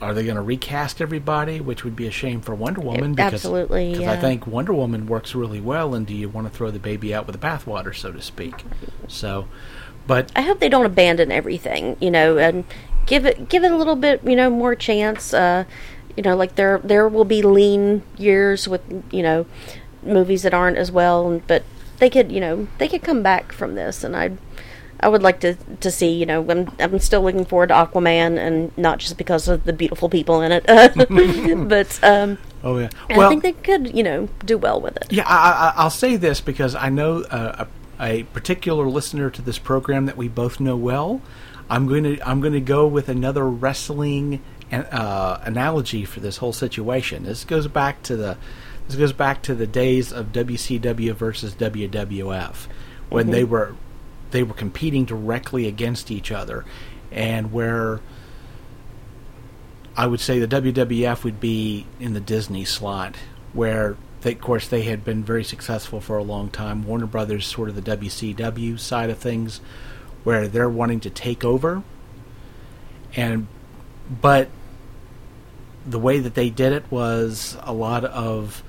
are 0.00 0.14
they 0.14 0.24
going 0.24 0.36
to 0.36 0.42
recast 0.42 1.00
everybody, 1.00 1.60
which 1.60 1.84
would 1.84 1.96
be 1.96 2.06
a 2.06 2.10
shame 2.10 2.40
for 2.40 2.54
Wonder 2.54 2.80
Woman? 2.80 3.14
because, 3.14 3.34
absolutely, 3.34 3.92
because 3.92 4.06
I 4.06 4.16
think 4.16 4.46
Wonder 4.46 4.72
Woman 4.72 5.06
works 5.06 5.34
really 5.34 5.60
well. 5.60 5.94
And 5.94 6.06
do 6.06 6.14
you 6.14 6.28
want 6.28 6.46
to 6.46 6.56
throw 6.56 6.70
the 6.70 6.78
baby 6.78 7.14
out 7.14 7.26
with 7.26 7.38
the 7.38 7.46
bathwater, 7.46 7.94
so 7.94 8.12
to 8.12 8.22
speak? 8.22 8.64
So, 9.08 9.48
but 10.06 10.30
I 10.36 10.42
hope 10.42 10.60
they 10.60 10.68
don't 10.68 10.86
abandon 10.86 11.32
everything, 11.32 11.96
you 12.00 12.10
know, 12.10 12.38
and 12.38 12.64
give 13.06 13.26
it 13.26 13.48
give 13.48 13.64
it 13.64 13.72
a 13.72 13.76
little 13.76 13.96
bit, 13.96 14.22
you 14.24 14.36
know, 14.36 14.50
more 14.50 14.74
chance. 14.74 15.34
Uh, 15.34 15.64
you 16.16 16.22
know, 16.22 16.36
like 16.36 16.54
there 16.54 16.78
there 16.78 17.08
will 17.08 17.24
be 17.24 17.42
lean 17.42 18.02
years 18.16 18.68
with 18.68 18.82
you 19.10 19.22
know 19.22 19.46
movies 20.02 20.42
that 20.42 20.54
aren't 20.54 20.76
as 20.76 20.92
well, 20.92 21.42
but 21.46 21.64
they 21.98 22.10
could 22.10 22.30
you 22.30 22.40
know 22.40 22.68
they 22.78 22.88
could 22.88 23.02
come 23.02 23.22
back 23.22 23.52
from 23.52 23.74
this, 23.74 24.04
and 24.04 24.16
I 24.16 24.32
I 25.00 25.08
would 25.08 25.22
like 25.22 25.40
to 25.40 25.54
to 25.54 25.90
see 25.90 26.10
you 26.10 26.26
know 26.26 26.48
I'm 26.50 26.70
I'm 26.78 26.98
still 26.98 27.22
looking 27.22 27.44
forward 27.44 27.68
to 27.68 27.74
Aquaman, 27.74 28.38
and 28.38 28.76
not 28.76 28.98
just 28.98 29.16
because 29.16 29.48
of 29.48 29.64
the 29.64 29.72
beautiful 29.72 30.08
people 30.08 30.40
in 30.40 30.52
it, 30.52 30.66
but 31.68 32.04
um, 32.04 32.38
oh 32.64 32.78
yeah, 32.78 32.88
I 33.10 33.28
think 33.28 33.42
they 33.42 33.52
could 33.52 33.94
you 33.94 34.02
know 34.02 34.28
do 34.44 34.58
well 34.58 34.80
with 34.80 34.96
it. 34.96 35.06
Yeah, 35.10 35.24
I, 35.26 35.36
I, 35.36 35.72
I'll 35.76 35.90
say 35.90 36.16
this 36.16 36.40
because 36.40 36.74
I 36.74 36.88
know 36.88 37.22
uh, 37.24 37.66
a, 37.98 38.04
a 38.04 38.22
particular 38.24 38.88
listener 38.88 39.30
to 39.30 39.42
this 39.42 39.58
program 39.58 40.06
that 40.06 40.16
we 40.16 40.28
both 40.28 40.60
know 40.60 40.76
well. 40.76 41.20
I'm 41.70 41.86
going 41.86 42.04
to 42.04 42.28
I'm 42.28 42.40
going 42.40 42.54
to 42.54 42.60
go 42.60 42.86
with 42.86 43.08
another 43.08 43.48
wrestling 43.48 44.42
uh, 44.72 45.38
analogy 45.42 46.04
for 46.04 46.20
this 46.20 46.38
whole 46.38 46.52
situation. 46.52 47.24
This 47.24 47.44
goes 47.44 47.68
back 47.68 48.02
to 48.04 48.16
the 48.16 48.36
this 48.86 48.96
goes 48.96 49.12
back 49.12 49.42
to 49.42 49.54
the 49.54 49.66
days 49.66 50.12
of 50.12 50.32
WCW 50.32 51.12
versus 51.12 51.54
WWF 51.54 52.66
when 53.10 53.30
they 53.30 53.44
were 53.44 53.74
they 54.30 54.42
were 54.42 54.54
competing 54.54 55.04
directly 55.04 55.66
against 55.66 56.10
each 56.10 56.30
other, 56.30 56.64
and 57.10 57.52
where 57.52 58.00
I 59.96 60.06
would 60.06 60.20
say 60.20 60.38
the 60.38 60.46
WWF 60.46 61.24
would 61.24 61.40
be 61.40 61.86
in 61.98 62.14
the 62.14 62.20
Disney 62.20 62.64
slot, 62.64 63.16
where 63.52 63.96
they, 64.20 64.32
of 64.32 64.40
course 64.40 64.68
they 64.68 64.82
had 64.82 65.04
been 65.04 65.24
very 65.24 65.44
successful 65.44 66.00
for 66.00 66.18
a 66.18 66.22
long 66.22 66.50
time. 66.50 66.84
Warner 66.84 67.06
Brothers, 67.06 67.46
sort 67.46 67.68
of 67.68 67.74
the 67.74 67.96
WCW 67.96 68.78
side 68.78 69.10
of 69.10 69.18
things, 69.18 69.60
where 70.24 70.48
they're 70.48 70.68
wanting 70.68 71.00
to 71.00 71.10
take 71.10 71.44
over, 71.44 71.82
and 73.14 73.46
but 74.20 74.48
the 75.86 75.98
way 75.98 76.18
that 76.20 76.34
they 76.34 76.50
did 76.50 76.72
it 76.72 76.84
was 76.90 77.56
a 77.62 77.72
lot 77.72 78.04
of, 78.04 78.62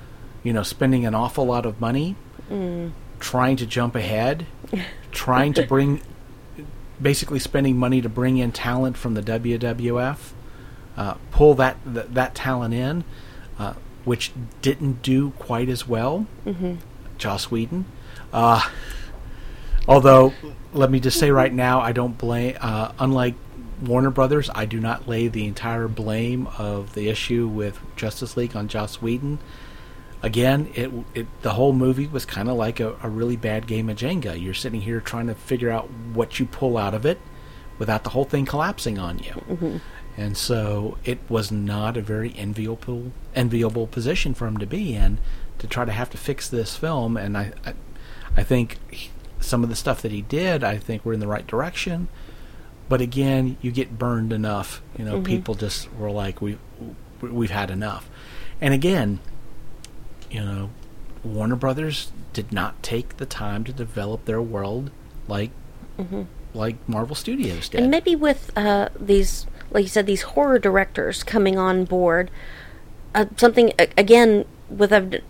you 0.44 0.54
know, 0.54 0.64
spending 0.64 1.06
an 1.06 1.14
awful 1.14 1.46
lot 1.46 1.66
of 1.66 1.80
money, 1.82 2.16
mm. 2.50 2.92
trying 3.20 3.58
to 3.58 3.66
jump 3.66 3.96
ahead, 3.96 4.46
trying 5.12 5.54
to 5.54 5.66
bring, 5.66 6.02
basically 7.02 7.40
spending 7.40 7.78
money 7.78 8.02
to 8.02 8.10
bring 8.10 8.38
in 8.38 8.52
talent 8.52 8.98
from 8.98 9.14
the 9.14 9.22
WWF 9.22 10.34
uh, 11.00 11.16
pull 11.32 11.56
that, 11.56 11.78
that 11.86 12.14
that 12.14 12.36
talent 12.36 12.74
in, 12.74 13.06
uh, 13.58 13.74
which 14.04 14.34
didn't 14.62 15.02
do 15.02 15.32
quite 15.32 15.70
as 15.70 15.88
well. 15.88 16.28
Mm-hmm. 16.46 16.76
Joss 17.18 17.50
Whedon. 17.50 17.86
Uh, 18.34 18.70
although, 19.88 20.34
let 20.74 20.92
me 20.92 21.00
just 21.00 21.18
say 21.18 21.32
right 21.32 21.54
now, 21.54 21.80
I 21.80 21.94
don't 21.94 22.18
blame. 22.18 22.58
Uh, 22.60 22.92
unlike 23.00 23.36
Warner 23.82 24.10
Brothers, 24.10 24.50
I 24.54 24.66
do 24.66 24.82
not 24.82 25.08
lay 25.08 25.30
the 25.30 25.46
entire 25.46 25.88
blame 25.88 26.48
of 26.58 26.94
the 26.96 27.08
issue 27.08 27.48
with 27.48 27.80
Justice 27.96 28.36
League 28.36 28.56
on 28.56 28.68
Joss 28.68 29.02
Whedon. 29.02 29.40
Again, 30.22 30.70
it, 30.76 30.92
it 31.14 31.28
the 31.42 31.54
whole 31.54 31.72
movie 31.72 32.08
was 32.08 32.26
kind 32.26 32.50
of 32.50 32.58
like 32.58 32.80
a, 32.80 32.96
a 33.02 33.10
really 33.10 33.38
bad 33.38 33.68
game 33.68 33.90
of 33.90 33.98
Jenga. 33.98 34.42
You're 34.42 34.54
sitting 34.54 34.82
here 34.82 35.00
trying 35.00 35.28
to 35.28 35.36
figure 35.36 35.70
out 35.70 35.90
what 36.14 36.40
you 36.40 36.46
pull 36.46 36.78
out 36.78 36.94
of 36.94 37.06
it 37.06 37.20
without 37.78 38.04
the 38.04 38.10
whole 38.10 38.26
thing 38.26 38.46
collapsing 38.46 39.00
on 39.00 39.20
you. 39.20 39.32
Mm-hmm. 39.32 39.78
And 40.18 40.36
so 40.36 40.98
it 41.06 41.20
was 41.30 41.52
not 41.52 41.96
a 41.96 42.02
very 42.02 42.34
enviable 42.36 43.14
enviable 43.34 43.88
position 43.88 44.34
for 44.34 44.48
him 44.48 44.58
to 44.58 44.66
be 44.66 44.94
in 44.94 45.20
to 45.60 45.68
try 45.68 45.86
to 45.86 45.92
have 45.92 46.10
to 46.10 46.18
fix 46.18 46.50
this 46.50 46.76
film. 46.76 47.16
And 47.16 47.38
I, 47.38 47.54
I, 47.66 47.74
I 48.36 48.44
think 48.44 48.78
he- 48.94 49.12
some 49.40 49.64
of 49.64 49.70
the 49.70 49.76
stuff 49.76 50.02
that 50.02 50.12
he 50.12 50.22
did, 50.22 50.64
I 50.66 50.78
think, 50.78 51.06
were 51.06 51.14
in 51.14 51.22
the 51.22 51.28
right 51.28 51.48
direction. 51.48 52.10
But 52.90 53.00
again, 53.00 53.58
you 53.62 53.72
get 53.72 53.98
burned 53.98 54.34
enough. 54.34 54.82
You 54.98 55.06
know, 55.06 55.16
mm-hmm. 55.16 55.24
people 55.24 55.56
just 55.56 55.94
were 55.94 56.12
like, 56.12 56.42
we, 56.42 56.58
we've 57.22 57.52
had 57.52 57.72
enough. 57.72 58.10
And 58.60 58.74
again, 58.74 59.20
you 60.30 60.42
know, 60.42 60.70
Warner 61.24 61.56
Brothers 61.56 62.12
did 62.34 62.52
not 62.52 62.82
take 62.84 63.18
the 63.18 63.26
time 63.26 63.64
to 63.66 63.74
develop 63.74 64.26
their 64.26 64.42
world 64.42 64.92
like 65.28 65.52
like 66.54 66.76
Marvel 66.88 67.16
Studios 67.16 67.70
did. 67.70 67.82
And 67.82 67.92
maybe 67.92 68.16
with 68.16 68.52
uh, 68.56 68.90
these, 69.00 69.46
like 69.72 69.84
you 69.84 69.90
said, 69.90 70.06
these 70.06 70.22
horror 70.22 70.60
directors 70.60 71.24
coming 71.24 71.58
on 71.58 71.86
board, 71.86 72.32
uh, 73.14 73.26
something 73.38 73.74
again 73.98 74.46
with 74.70 74.92
I've 74.94 75.22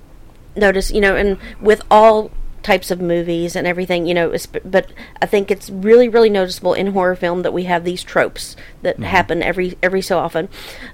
noticed, 0.55 0.93
you 0.93 1.01
know, 1.01 1.15
and 1.15 1.37
with 1.59 1.81
all 1.89 2.31
types 2.61 2.91
of 2.91 2.99
movies 2.99 3.55
and 3.55 3.65
everything, 3.65 4.05
you 4.05 4.13
know, 4.13 4.35
but 4.65 4.91
I 5.21 5.25
think 5.25 5.49
it's 5.49 5.69
really, 5.69 6.09
really 6.09 6.29
noticeable 6.29 6.73
in 6.73 6.87
horror 6.87 7.15
film 7.15 7.41
that 7.43 7.53
we 7.53 7.63
have 7.63 7.83
these 7.83 8.03
tropes 8.03 8.55
that 8.81 8.99
happen 8.99 9.41
every 9.41 9.77
every 9.81 10.01
so 10.01 10.19
often. 10.19 10.49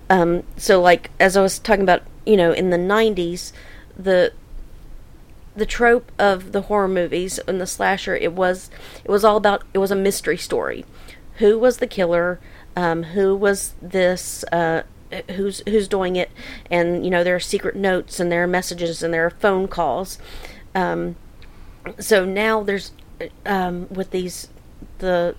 Um, 0.10 0.44
so, 0.58 0.82
like 0.82 1.12
as 1.20 1.36
I 1.36 1.42
was 1.42 1.60
talking 1.60 1.84
about, 1.84 2.04
you 2.26 2.38
know, 2.38 2.52
in 2.52 2.70
the 2.70 2.78
'90s, 2.78 3.52
the 3.98 4.34
the 5.56 5.66
trope 5.66 6.12
of 6.20 6.52
the 6.52 6.64
horror 6.64 6.88
movies 6.88 7.40
and 7.48 7.62
the 7.62 7.68
slasher 7.68 8.16
it 8.16 8.34
was 8.34 8.70
it 9.04 9.10
was 9.10 9.24
all 9.24 9.38
about 9.38 9.64
it 9.74 9.78
was 9.78 9.92
a 9.92 9.96
mystery 9.96 10.38
story. 10.38 10.86
Who 11.38 11.58
was 11.60 11.78
the 11.78 11.88
killer? 11.88 12.40
Um, 12.76 13.04
who 13.04 13.36
was 13.36 13.74
this 13.82 14.44
uh, 14.52 14.84
who's 15.32 15.62
who's 15.68 15.88
doing 15.88 16.16
it? 16.16 16.30
And 16.70 17.06
you 17.06 17.12
know 17.12 17.24
there 17.24 17.36
are 17.36 17.40
secret 17.40 17.76
notes 17.76 18.20
and 18.20 18.32
there 18.32 18.44
are 18.44 18.48
messages 18.48 19.02
and 19.02 19.14
there 19.14 19.26
are 19.26 19.32
phone 19.32 19.68
calls. 19.68 20.20
Um, 20.74 21.16
so 22.00 22.26
now 22.26 22.64
there's 22.64 22.92
um, 23.46 23.88
with 23.90 24.12
these 24.12 24.50
the 25.00 25.36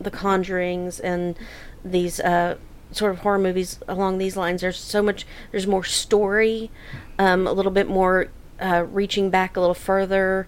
the 0.00 0.10
conjurings 0.10 1.00
and 1.02 1.36
these 1.84 2.20
uh, 2.20 2.56
sort 2.90 3.12
of 3.12 3.18
horror 3.20 3.38
movies 3.38 3.78
along 3.88 4.18
these 4.18 4.36
lines 4.36 4.60
there's 4.60 4.78
so 4.78 5.02
much 5.02 5.26
there's 5.50 5.66
more 5.66 5.84
story 5.84 6.70
um, 7.18 7.46
a 7.46 7.52
little 7.52 7.72
bit 7.72 7.88
more 7.88 8.28
uh, 8.60 8.84
reaching 8.90 9.30
back 9.30 9.56
a 9.56 9.60
little 9.60 9.74
further 9.74 10.46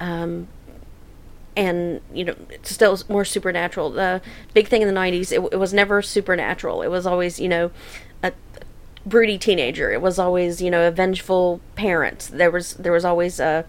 um, 0.00 0.48
and 1.56 2.00
you 2.14 2.24
know 2.24 2.36
still 2.62 2.98
more 3.08 3.24
supernatural. 3.24 3.90
The 3.90 4.22
big 4.54 4.68
thing 4.68 4.82
in 4.82 4.88
the 4.88 4.94
90s 4.94 5.32
it, 5.32 5.52
it 5.52 5.56
was 5.58 5.74
never 5.74 6.00
supernatural. 6.02 6.82
It 6.82 6.88
was 6.88 7.06
always 7.06 7.40
you 7.40 7.48
know 7.48 7.70
a 8.22 8.32
broody 9.04 9.38
teenager. 9.38 9.90
It 9.90 10.00
was 10.00 10.18
always 10.18 10.62
you 10.62 10.70
know 10.70 10.86
a 10.86 10.90
vengeful 10.90 11.60
parent. 11.74 12.30
There 12.32 12.50
was 12.50 12.74
there 12.74 12.92
was 12.92 13.04
always 13.04 13.40
uh 13.40 13.64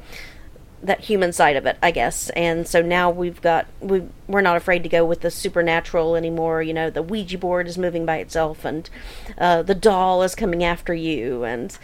that 0.81 1.01
human 1.01 1.33
side 1.33 1.55
of 1.55 1.65
it 1.65 1.77
i 1.81 1.91
guess. 1.91 2.29
And 2.31 2.67
so 2.67 2.81
now 2.81 3.09
we've 3.09 3.41
got 3.41 3.67
we 3.79 4.03
we're 4.27 4.41
not 4.41 4.57
afraid 4.57 4.83
to 4.83 4.89
go 4.89 5.05
with 5.05 5.21
the 5.21 5.31
supernatural 5.31 6.15
anymore. 6.15 6.61
You 6.61 6.73
know 6.73 6.89
the 6.89 7.01
ouija 7.01 7.37
board 7.37 7.67
is 7.67 7.77
moving 7.77 8.05
by 8.05 8.17
itself 8.17 8.65
and 8.65 8.89
uh, 9.37 9.63
the 9.63 9.75
doll 9.75 10.23
is 10.23 10.35
coming 10.35 10.63
after 10.63 10.93
you. 10.93 11.43
And 11.43 11.77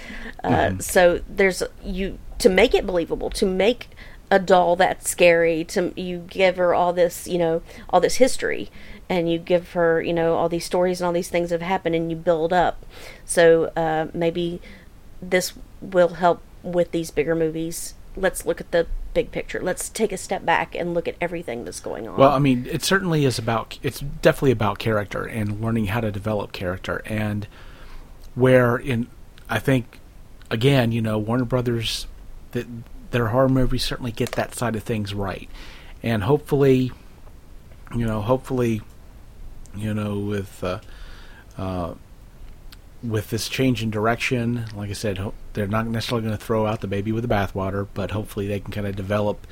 uh, 0.43 0.77
so 0.79 1.21
there's 1.27 1.63
you 1.83 2.19
to 2.39 2.49
make 2.49 2.73
it 2.73 2.85
believable 2.85 3.29
to 3.31 3.45
make 3.45 3.89
a 4.31 4.39
doll 4.39 4.75
that's 4.75 5.09
scary 5.09 5.63
to 5.63 5.93
you 5.95 6.17
give 6.27 6.57
her 6.57 6.73
all 6.73 6.91
this 6.93 7.27
you 7.27 7.37
know 7.37 7.61
all 7.89 8.01
this 8.01 8.15
history 8.15 8.71
and 9.07 9.31
you 9.31 9.37
give 9.37 9.73
her 9.73 10.01
you 10.01 10.13
know 10.13 10.35
all 10.35 10.49
these 10.49 10.65
stories 10.65 10.99
and 10.99 11.05
all 11.05 11.13
these 11.13 11.29
things 11.29 11.49
that 11.49 11.61
have 11.61 11.67
happened 11.67 11.95
and 11.95 12.09
you 12.09 12.17
build 12.17 12.53
up. 12.53 12.83
So 13.25 13.65
uh, 13.75 14.07
maybe 14.13 14.61
this 15.21 15.53
will 15.81 16.15
help 16.15 16.41
with 16.63 16.91
these 16.91 17.11
bigger 17.11 17.35
movies 17.35 17.93
let's 18.15 18.45
look 18.45 18.61
at 18.61 18.71
the 18.71 18.87
big 19.13 19.31
picture. 19.31 19.59
Let's 19.61 19.89
take 19.89 20.11
a 20.11 20.17
step 20.17 20.45
back 20.45 20.75
and 20.75 20.93
look 20.93 21.07
at 21.07 21.15
everything 21.19 21.65
that's 21.65 21.79
going 21.79 22.07
on. 22.07 22.17
Well, 22.17 22.31
I 22.31 22.39
mean, 22.39 22.67
it 22.69 22.83
certainly 22.83 23.25
is 23.25 23.39
about. 23.39 23.79
It's 23.81 23.99
definitely 23.99 24.51
about 24.51 24.79
character 24.79 25.25
and 25.25 25.61
learning 25.61 25.87
how 25.87 26.01
to 26.01 26.11
develop 26.11 26.51
character, 26.51 27.01
and 27.05 27.47
where 28.35 28.77
in, 28.77 29.07
I 29.49 29.59
think, 29.59 29.99
again, 30.51 30.91
you 30.91 31.01
know, 31.01 31.17
Warner 31.17 31.45
Brothers, 31.45 32.07
that 32.51 32.67
their 33.11 33.27
horror 33.27 33.49
movies 33.49 33.83
certainly 33.83 34.11
get 34.11 34.33
that 34.33 34.53
side 34.53 34.75
of 34.75 34.83
things 34.83 35.13
right, 35.13 35.49
and 36.03 36.23
hopefully, 36.23 36.91
you 37.95 38.05
know, 38.05 38.21
hopefully, 38.21 38.81
you 39.75 39.93
know, 39.93 40.19
with 40.19 40.63
uh, 40.63 40.79
uh, 41.57 41.93
with 43.07 43.29
this 43.29 43.47
change 43.49 43.83
in 43.83 43.89
direction, 43.91 44.65
like 44.75 44.89
I 44.89 44.93
said, 44.93 45.17
ho- 45.17 45.33
they're 45.53 45.67
not 45.67 45.87
necessarily 45.87 46.25
going 46.27 46.37
to 46.37 46.43
throw 46.43 46.65
out 46.65 46.81
the 46.81 46.87
baby 46.87 47.11
with 47.11 47.27
the 47.27 47.33
bathwater, 47.33 47.87
but 47.93 48.11
hopefully 48.11 48.47
they 48.47 48.59
can 48.59 48.71
kind 48.71 48.87
of 48.87 48.95
develop 48.95 49.45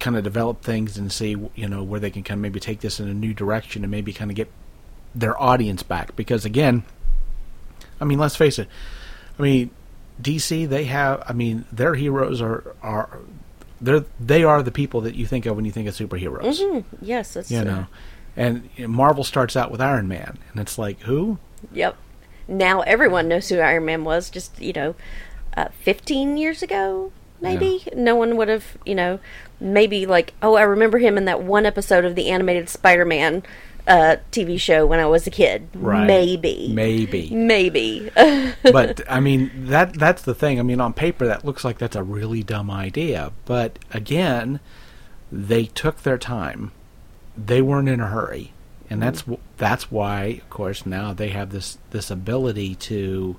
kind 0.00 0.16
of 0.16 0.24
develop 0.24 0.60
things 0.60 0.98
and 0.98 1.10
see 1.10 1.36
you 1.54 1.68
know 1.68 1.82
where 1.82 2.00
they 2.00 2.10
can 2.10 2.22
kind 2.22 2.38
of 2.38 2.42
maybe 2.42 2.60
take 2.60 2.80
this 2.80 3.00
in 3.00 3.08
a 3.08 3.14
new 3.14 3.32
direction 3.32 3.84
and 3.84 3.90
maybe 3.90 4.12
kind 4.12 4.30
of 4.30 4.36
get 4.36 4.50
their 5.14 5.40
audience 5.40 5.82
back. 5.82 6.14
Because 6.16 6.44
again 6.44 6.82
I 8.00 8.04
mean 8.04 8.18
let's 8.18 8.36
face 8.36 8.58
it 8.58 8.68
I 9.38 9.42
mean 9.42 9.70
DC 10.20 10.68
they 10.68 10.84
have 10.84 11.22
I 11.26 11.32
mean 11.32 11.64
their 11.72 11.94
heroes 11.94 12.42
are 12.42 12.74
are 12.82 13.18
they're 13.80 14.04
they 14.20 14.44
are 14.44 14.62
the 14.62 14.72
people 14.72 15.00
that 15.02 15.14
you 15.14 15.26
think 15.26 15.46
of 15.46 15.56
when 15.56 15.64
you 15.64 15.72
think 15.72 15.88
of 15.88 15.94
superheroes. 15.94 16.58
Hmm 16.60 16.80
Yes, 17.00 17.34
that's 17.34 17.50
you 17.50 17.64
know? 17.64 17.86
And 18.36 18.68
Marvel 18.78 19.22
starts 19.24 19.56
out 19.56 19.70
with 19.70 19.80
Iron 19.80 20.08
Man 20.08 20.38
and 20.52 20.60
it's 20.60 20.76
like 20.76 21.00
who 21.00 21.38
Yep. 21.72 21.96
Now 22.46 22.80
everyone 22.82 23.28
knows 23.28 23.48
who 23.48 23.58
Iron 23.58 23.86
Man 23.86 24.04
was. 24.04 24.30
Just 24.30 24.60
you 24.60 24.72
know, 24.72 24.94
uh, 25.56 25.68
fifteen 25.80 26.36
years 26.36 26.62
ago, 26.62 27.12
maybe 27.40 27.86
no 27.94 28.14
one 28.14 28.36
would 28.36 28.48
have. 28.48 28.76
You 28.84 28.94
know, 28.94 29.18
maybe 29.60 30.06
like 30.06 30.34
oh, 30.42 30.54
I 30.54 30.62
remember 30.62 30.98
him 30.98 31.16
in 31.16 31.24
that 31.24 31.42
one 31.42 31.66
episode 31.66 32.04
of 32.04 32.14
the 32.14 32.30
animated 32.30 32.68
Spider-Man 32.68 33.42
uh, 33.86 34.16
TV 34.30 34.58
show 34.58 34.86
when 34.86 35.00
I 35.00 35.06
was 35.06 35.26
a 35.26 35.30
kid. 35.30 35.68
Right. 35.74 36.06
Maybe. 36.06 36.70
maybe 36.72 37.30
Maybe. 37.30 38.10
but 38.62 39.00
I 39.08 39.20
mean 39.20 39.50
that 39.66 39.94
that's 39.94 40.22
the 40.22 40.34
thing. 40.34 40.58
I 40.58 40.62
mean 40.62 40.80
on 40.80 40.92
paper 40.92 41.26
that 41.26 41.44
looks 41.44 41.64
like 41.64 41.78
that's 41.78 41.96
a 41.96 42.02
really 42.02 42.42
dumb 42.42 42.70
idea, 42.70 43.32
but 43.44 43.78
again, 43.90 44.60
they 45.30 45.66
took 45.66 46.02
their 46.02 46.18
time. 46.18 46.72
They 47.36 47.60
weren't 47.60 47.88
in 47.88 48.00
a 48.00 48.08
hurry. 48.08 48.52
And 48.94 49.02
that's 49.02 49.24
that's 49.56 49.90
why 49.90 50.24
of 50.42 50.50
course 50.50 50.86
now 50.86 51.12
they 51.12 51.28
have 51.28 51.50
this 51.50 51.78
this 51.90 52.10
ability 52.10 52.74
to 52.76 53.36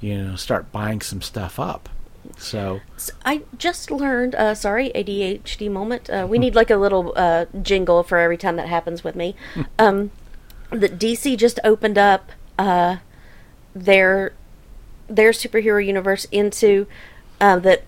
you 0.00 0.18
know 0.22 0.36
start 0.36 0.70
buying 0.72 1.00
some 1.00 1.20
stuff 1.20 1.58
up. 1.58 1.88
So 2.36 2.80
So 2.96 3.12
I 3.24 3.42
just 3.56 3.90
learned. 3.90 4.34
Uh, 4.34 4.54
sorry, 4.54 4.90
ADHD 4.94 5.70
moment. 5.70 6.08
Uh, 6.08 6.26
we 6.28 6.38
need 6.38 6.54
like 6.54 6.70
a 6.70 6.76
little 6.76 7.12
uh, 7.16 7.46
jingle 7.62 8.02
for 8.02 8.18
every 8.18 8.36
time 8.36 8.56
that 8.56 8.68
happens 8.68 9.02
with 9.02 9.16
me. 9.16 9.34
Um, 9.78 10.10
that 10.70 10.98
DC 10.98 11.36
just 11.38 11.58
opened 11.64 11.98
up 11.98 12.30
uh, 12.58 12.96
their 13.74 14.32
their 15.08 15.30
superhero 15.32 15.84
universe 15.84 16.26
into 16.30 16.86
uh, 17.40 17.58
that 17.60 17.84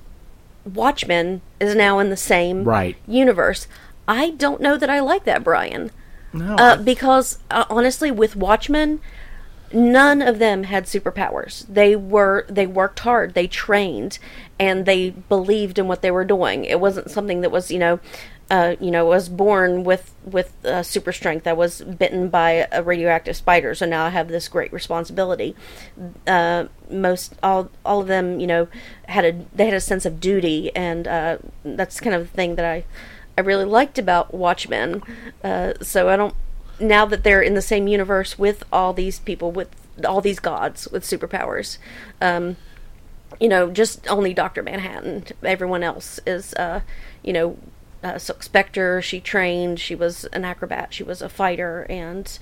Watchmen 0.65 1.43
is 1.61 1.75
now 1.75 1.99
in 1.99 2.11
the 2.11 2.17
same 2.17 2.65
Right. 2.65 2.97
universe. 3.07 3.67
I 4.09 4.31
don't 4.31 4.61
know 4.61 4.77
that 4.77 4.91
I 4.91 5.01
like 5.01 5.25
that, 5.25 5.45
Brian. 5.45 5.91
No, 6.33 6.57
Uh, 6.57 6.77
because 6.77 7.39
uh, 7.51 7.65
honestly, 7.71 8.11
with 8.11 8.37
Watchmen, 8.37 9.01
none 9.73 10.23
of 10.23 10.39
them 10.39 10.65
had 10.65 10.85
superpowers. 10.85 11.67
They 11.69 11.97
were 11.97 12.47
they 12.49 12.67
worked 12.67 13.01
hard, 13.01 13.35
they 13.35 13.47
trained, 13.47 14.19
and 14.59 14.87
they 14.87 15.11
believed 15.11 15.79
in 15.79 15.89
what 15.89 16.03
they 16.03 16.11
were 16.11 16.25
doing. 16.25 16.65
It 16.65 16.81
wasn't 16.81 17.11
something 17.11 17.41
that 17.41 17.51
was 17.51 17.71
you 17.71 17.79
know, 17.79 18.01
uh, 18.51 18.75
you 18.81 18.91
know, 18.91 19.07
was 19.07 19.29
born 19.29 19.85
with 19.85 20.15
with 20.25 20.53
uh, 20.65 20.83
super 20.83 21.13
strength. 21.13 21.47
I 21.47 21.53
was 21.53 21.83
bitten 21.83 22.29
by 22.29 22.67
a 22.73 22.83
radioactive 22.83 23.37
spider, 23.37 23.75
so 23.75 23.87
now 23.87 24.07
I 24.07 24.11
have 24.11 24.29
this 24.29 24.49
great 24.49 24.73
responsibility. 24.73 25.55
Uh, 26.27 26.67
most 26.91 27.35
all 27.43 27.71
all 27.85 28.01
of 28.01 28.07
them, 28.09 28.41
you 28.41 28.47
know, 28.47 28.69
had 29.07 29.25
a 29.25 29.33
they 29.55 29.67
had 29.67 29.75
a 29.75 29.81
sense 29.81 30.05
of 30.05 30.21
duty, 30.21 30.75
and 30.75 31.07
uh, 31.07 31.39
that's 31.65 32.01
kind 32.01 32.15
of 32.15 32.23
the 32.23 32.37
thing 32.37 32.57
that 32.57 32.65
I 32.65 32.85
I 33.41 33.43
really 33.43 33.65
liked 33.65 33.99
about 33.99 34.35
Watchmen. 34.35 35.03
Uh, 35.43 35.73
so 35.81 36.11
I 36.11 36.17
don't. 36.17 36.35
Now 36.79 37.07
that 37.07 37.25
they're 37.25 37.41
in 37.41 37.55
the 37.55 37.63
same 37.63 37.89
universe 37.89 38.39
with 38.39 38.65
all 38.71 38.93
these 38.93 39.19
people 39.19 39.51
with 39.51 39.69
all 40.07 40.21
these 40.21 40.39
gods 40.41 40.89
with 40.89 41.05
superpowers, 41.05 41.79
um, 42.21 42.57
you 43.41 43.49
know, 43.49 43.71
just 43.71 44.07
only 44.09 44.35
Doctor 44.35 44.63
Manhattan. 44.63 45.25
Everyone 45.43 45.83
else 45.83 46.21
is, 46.27 46.53
uh, 46.55 46.81
you 47.23 47.33
know, 47.33 47.57
uh, 48.03 48.19
Silk 48.19 48.43
Spectre. 48.43 49.01
She 49.01 49.21
trained. 49.21 49.81
She 49.81 49.95
was 49.95 50.25
an 50.27 50.45
acrobat. 50.45 50.93
She 50.93 51.03
was 51.03 51.23
a 51.23 51.31
fighter, 51.31 51.87
and 51.89 52.39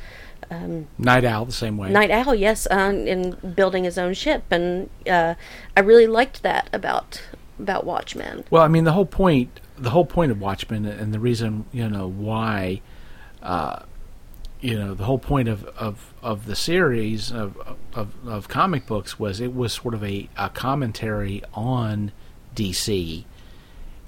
Night 0.99 1.25
Owl 1.25 1.45
the 1.45 1.53
same 1.53 1.77
way. 1.77 1.91
Night 1.91 2.11
Owl. 2.11 2.35
Yes, 2.35 2.67
uh, 2.71 2.93
in 2.93 3.37
building 3.55 3.85
his 3.85 3.99
own 3.99 4.15
ship, 4.15 4.45
and 4.51 4.91
uh, 5.09 5.35
I 5.77 5.81
really 5.81 6.09
liked 6.09 6.43
that 6.43 6.69
about 6.73 7.23
about 7.61 7.85
Watchmen. 7.85 8.45
Well, 8.51 8.63
I 8.63 8.69
mean, 8.69 8.85
the 8.85 8.93
whole 8.93 9.07
point, 9.07 9.61
the 9.79 9.91
whole 9.91 10.05
point 10.05 10.33
of 10.33 10.41
Watchmen, 10.41 10.85
and 10.85 11.13
the 11.13 11.21
reason 11.21 11.65
you 11.73 11.89
know 11.89 12.09
why, 12.09 12.81
uh, 13.43 13.81
you 14.61 14.79
know, 14.79 14.95
the 14.95 15.05
whole 15.05 15.19
point 15.19 15.49
of 15.49 15.65
of, 15.65 16.15
of 16.23 16.47
the 16.47 16.57
series 16.57 17.31
of, 17.31 17.57
of 17.95 18.15
of 18.27 18.49
comic 18.49 18.87
books 18.87 19.19
was 19.19 19.41
it 19.41 19.55
was 19.55 19.73
sort 19.73 19.95
of 19.95 20.05
a, 20.05 20.29
a 20.37 20.51
commentary 20.51 21.43
on 21.55 22.13
DC, 22.55 23.25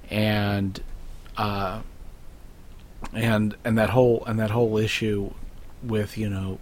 and 0.09 0.81
uh, 1.37 1.81
and 3.13 3.55
and 3.63 3.77
that 3.77 3.89
whole 3.91 4.23
and 4.25 4.39
that 4.39 4.51
whole 4.51 4.77
issue 4.77 5.33
with 5.83 6.17
you 6.17 6.29
know 6.29 6.59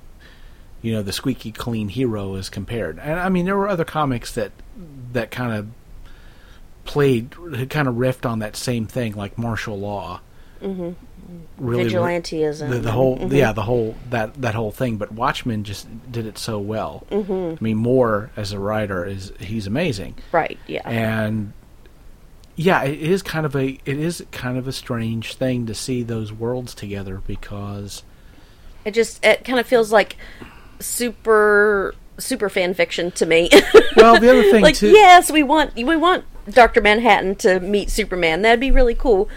you 0.82 0.93
know 0.93 1.02
the 1.02 1.12
squeaky 1.12 1.52
clean 1.52 1.89
hero 1.89 2.36
is 2.36 2.50
compared. 2.50 3.00
And 3.00 3.19
i 3.19 3.30
mean 3.30 3.45
there 3.45 3.58
were 3.58 3.67
other 3.67 3.86
comics 3.86 4.34
that 4.34 4.52
that 5.12 5.32
kind 5.32 5.54
of 5.54 5.67
played 6.89 7.30
kind 7.69 7.88
of 7.88 7.95
riffed 7.95 8.28
on 8.28 8.39
that 8.39 8.56
same 8.56 8.88
thing 8.88 9.13
like 9.13 9.38
Marshal 9.38 9.78
Law 9.78 10.21
mm-hmm. 10.60 10.91
really 11.60 11.86
Vigilantism. 11.86 12.67
the, 12.67 12.80
the 12.80 12.91
whole 12.91 13.32
yeah 13.32 13.54
the 13.54 13.62
whole 13.62 13.95
that 14.10 14.34
that 14.41 14.56
whole 14.56 14.71
thing 14.71 14.97
but 14.97 15.12
watchmen 15.12 15.63
just 15.63 15.88
did 16.12 16.25
it 16.25 16.39
so 16.39 16.58
well 16.58 17.06
mm-hmm. 17.12 17.56
i 17.56 17.63
mean 17.63 17.78
moore 17.78 18.32
as 18.36 18.54
a 18.54 18.60
writer 18.60 19.06
is 19.06 19.32
he's 19.39 19.67
amazing 19.67 20.15
Right. 20.32 20.58
Yeah. 20.65 20.82
and 20.89 21.54
yeah, 22.56 22.84
it 22.84 22.99
is 22.99 23.21
kind 23.23 23.45
of 23.45 23.56
a 23.56 23.80
it 23.86 23.99
is 23.99 24.25
kind 24.32 24.58
of 24.58 24.67
a 24.67 24.73
strange 24.73 25.36
thing 25.36 25.67
to 25.67 25.75
see 25.75 26.04
those 26.04 26.34
worlds 26.34 26.73
together 26.73 27.21
because 27.25 28.04
It 28.84 28.93
just 28.95 29.23
it 29.23 29.45
kind 29.45 29.60
of 29.60 29.67
feels 29.67 29.93
like 29.93 30.17
super 30.80 31.95
super 32.17 32.49
fan 32.49 32.73
fiction 32.73 33.12
to 33.12 33.25
me. 33.25 33.49
well 33.95 34.19
the 34.19 34.30
other 34.30 34.43
thing 34.52 34.62
like 34.69 34.75
too 34.75 34.89
yes, 34.89 35.32
we 35.32 35.41
want 35.41 35.73
we 35.75 35.95
want 35.95 36.25
Doctor 36.51 36.81
Manhattan 36.81 37.35
to 37.38 37.59
meet 37.59 37.89
Superman. 37.89 38.41
That'd 38.41 38.59
be 38.59 38.71
really 38.71 38.95
cool. 38.95 39.29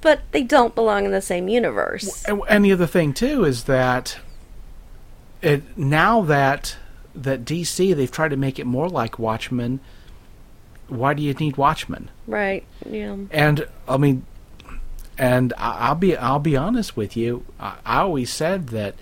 But 0.00 0.20
they 0.30 0.42
don't 0.42 0.74
belong 0.74 1.04
in 1.04 1.10
the 1.10 1.20
same 1.22 1.48
universe. 1.48 2.24
and, 2.26 2.40
and 2.48 2.64
the 2.64 2.72
other 2.72 2.86
thing 2.86 3.12
too 3.12 3.44
is 3.44 3.64
that 3.64 4.18
it 5.42 5.76
now 5.76 6.22
that 6.22 6.76
that 7.14 7.44
DC 7.44 7.94
they've 7.96 8.10
tried 8.10 8.28
to 8.28 8.36
make 8.36 8.58
it 8.58 8.66
more 8.66 8.88
like 8.88 9.18
Watchmen. 9.18 9.80
Why 10.88 11.14
do 11.14 11.22
you 11.22 11.34
need 11.34 11.56
Watchmen? 11.56 12.10
Right. 12.26 12.64
Yeah. 12.88 13.16
And 13.32 13.66
I 13.88 13.96
mean, 13.96 14.24
and 15.18 15.52
I- 15.58 15.88
I'll 15.88 15.94
be 15.96 16.16
I'll 16.16 16.38
be 16.38 16.56
honest 16.56 16.96
with 16.96 17.16
you. 17.16 17.44
I, 17.58 17.76
I 17.84 17.98
always 18.00 18.30
said 18.30 18.68
that 18.68 18.94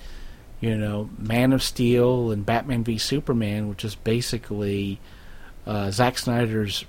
you 0.60 0.76
know 0.78 1.10
Man 1.18 1.52
of 1.52 1.62
Steel 1.62 2.30
and 2.30 2.46
Batman 2.46 2.84
v 2.84 2.96
Superman, 2.96 3.68
which 3.68 3.84
is 3.84 3.94
basically 3.96 5.00
uh, 5.66 5.90
Zack 5.90 6.16
Snyder's 6.18 6.86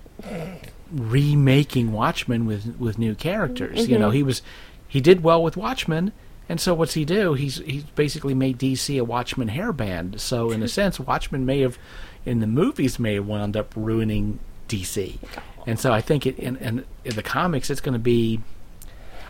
remaking 0.91 1.91
Watchmen 1.91 2.45
with 2.45 2.77
with 2.79 2.97
new 2.97 3.15
characters. 3.15 3.87
You 3.87 3.97
know, 3.97 4.07
mm-hmm. 4.07 4.15
he 4.15 4.23
was 4.23 4.41
he 4.87 5.01
did 5.01 5.23
well 5.23 5.41
with 5.41 5.57
Watchmen. 5.57 6.11
And 6.47 6.61
so 6.61 6.75
what's 6.75 6.93
he 6.93 7.05
do? 7.05 7.33
He's 7.33 7.57
he's 7.57 7.83
basically 7.83 8.33
made 8.33 8.59
DC 8.59 8.99
a 8.99 9.03
Watchmen 9.03 9.49
hairband. 9.49 10.19
So 10.19 10.51
in 10.51 10.61
a 10.61 10.67
sense, 10.67 10.99
Watchmen 10.99 11.45
may 11.45 11.61
have, 11.61 11.79
in 12.25 12.39
the 12.39 12.47
movies, 12.47 12.99
may 12.99 13.15
have 13.15 13.25
wound 13.25 13.57
up 13.57 13.73
ruining 13.75 14.39
DC. 14.69 15.17
And 15.65 15.79
so 15.79 15.91
I 15.91 16.01
think 16.01 16.27
it 16.27 16.37
in, 16.37 16.55
in, 16.57 16.85
in 17.03 17.15
the 17.15 17.23
comics, 17.23 17.69
it's 17.69 17.81
going 17.81 17.93
to 17.93 17.99
be. 17.99 18.41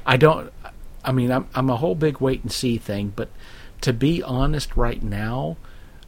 I 0.05 0.17
don't. 0.17 0.51
I 1.03 1.11
mean, 1.11 1.31
I'm 1.31 1.47
I'm 1.55 1.69
a 1.69 1.77
whole 1.77 1.95
big 1.95 2.19
wait 2.19 2.43
and 2.43 2.51
see 2.51 2.77
thing, 2.77 3.13
but 3.15 3.29
to 3.81 3.93
be 3.93 4.21
honest, 4.21 4.75
right 4.75 5.01
now, 5.01 5.57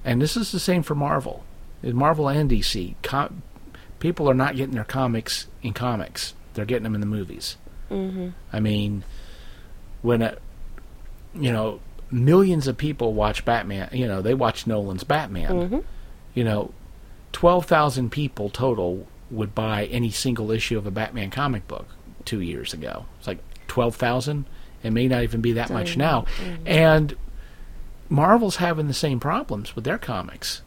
and 0.04 0.22
this 0.22 0.36
is 0.36 0.52
the 0.52 0.60
same 0.60 0.84
for 0.84 0.96
Marvel, 0.96 1.46
Marvel 1.82 2.28
and 2.28 2.50
DC. 2.52 2.96
Com- 3.02 3.44
people 4.00 4.30
are 4.30 4.34
not 4.34 4.56
getting 4.56 4.76
their 4.76 4.84
comics 4.84 5.48
in 5.62 5.74
comics; 5.74 6.34
they're 6.54 6.66
getting 6.66 6.84
them 6.84 6.96
in 6.96 7.02
the 7.02 7.08
movies. 7.08 7.58
Mm-hmm. 7.90 8.30
I 8.52 8.60
mean, 8.60 9.04
when 10.02 10.22
a, 10.22 10.38
you 11.34 11.52
know 11.52 11.80
millions 12.12 12.68
of 12.68 12.78
people 12.78 13.14
watch 13.14 13.46
Batman, 13.46 13.90
you 13.92 14.08
know 14.08 14.22
they 14.22 14.34
watch 14.34 14.68
Nolan's 14.68 15.04
Batman. 15.04 15.84
You 16.34 16.44
know, 16.44 16.74
twelve 17.32 17.66
thousand 17.66 18.12
people 18.12 18.50
total 18.50 19.08
would 19.30 19.54
buy 19.54 19.86
any 19.86 20.12
single 20.12 20.52
issue 20.52 20.78
of 20.78 20.86
a 20.86 20.92
Batman 20.92 21.30
comic 21.30 21.68
book 21.68 21.88
two 22.26 22.42
years 22.42 22.74
ago. 22.74 23.06
It's 23.20 23.28
like 23.28 23.40
twelve 23.68 23.96
thousand. 23.96 24.46
It 24.84 24.92
may 24.92 25.08
not 25.08 25.24
even 25.24 25.42
be 25.42 25.54
that 25.54 25.72
much 25.72 25.98
now, 25.98 26.26
and 26.66 27.16
Marvel's 28.10 28.58
having 28.58 28.88
the 28.88 28.94
same 28.94 29.20
problems 29.20 29.76
with 29.76 29.84
their 29.84 29.98
comics. 29.98 30.62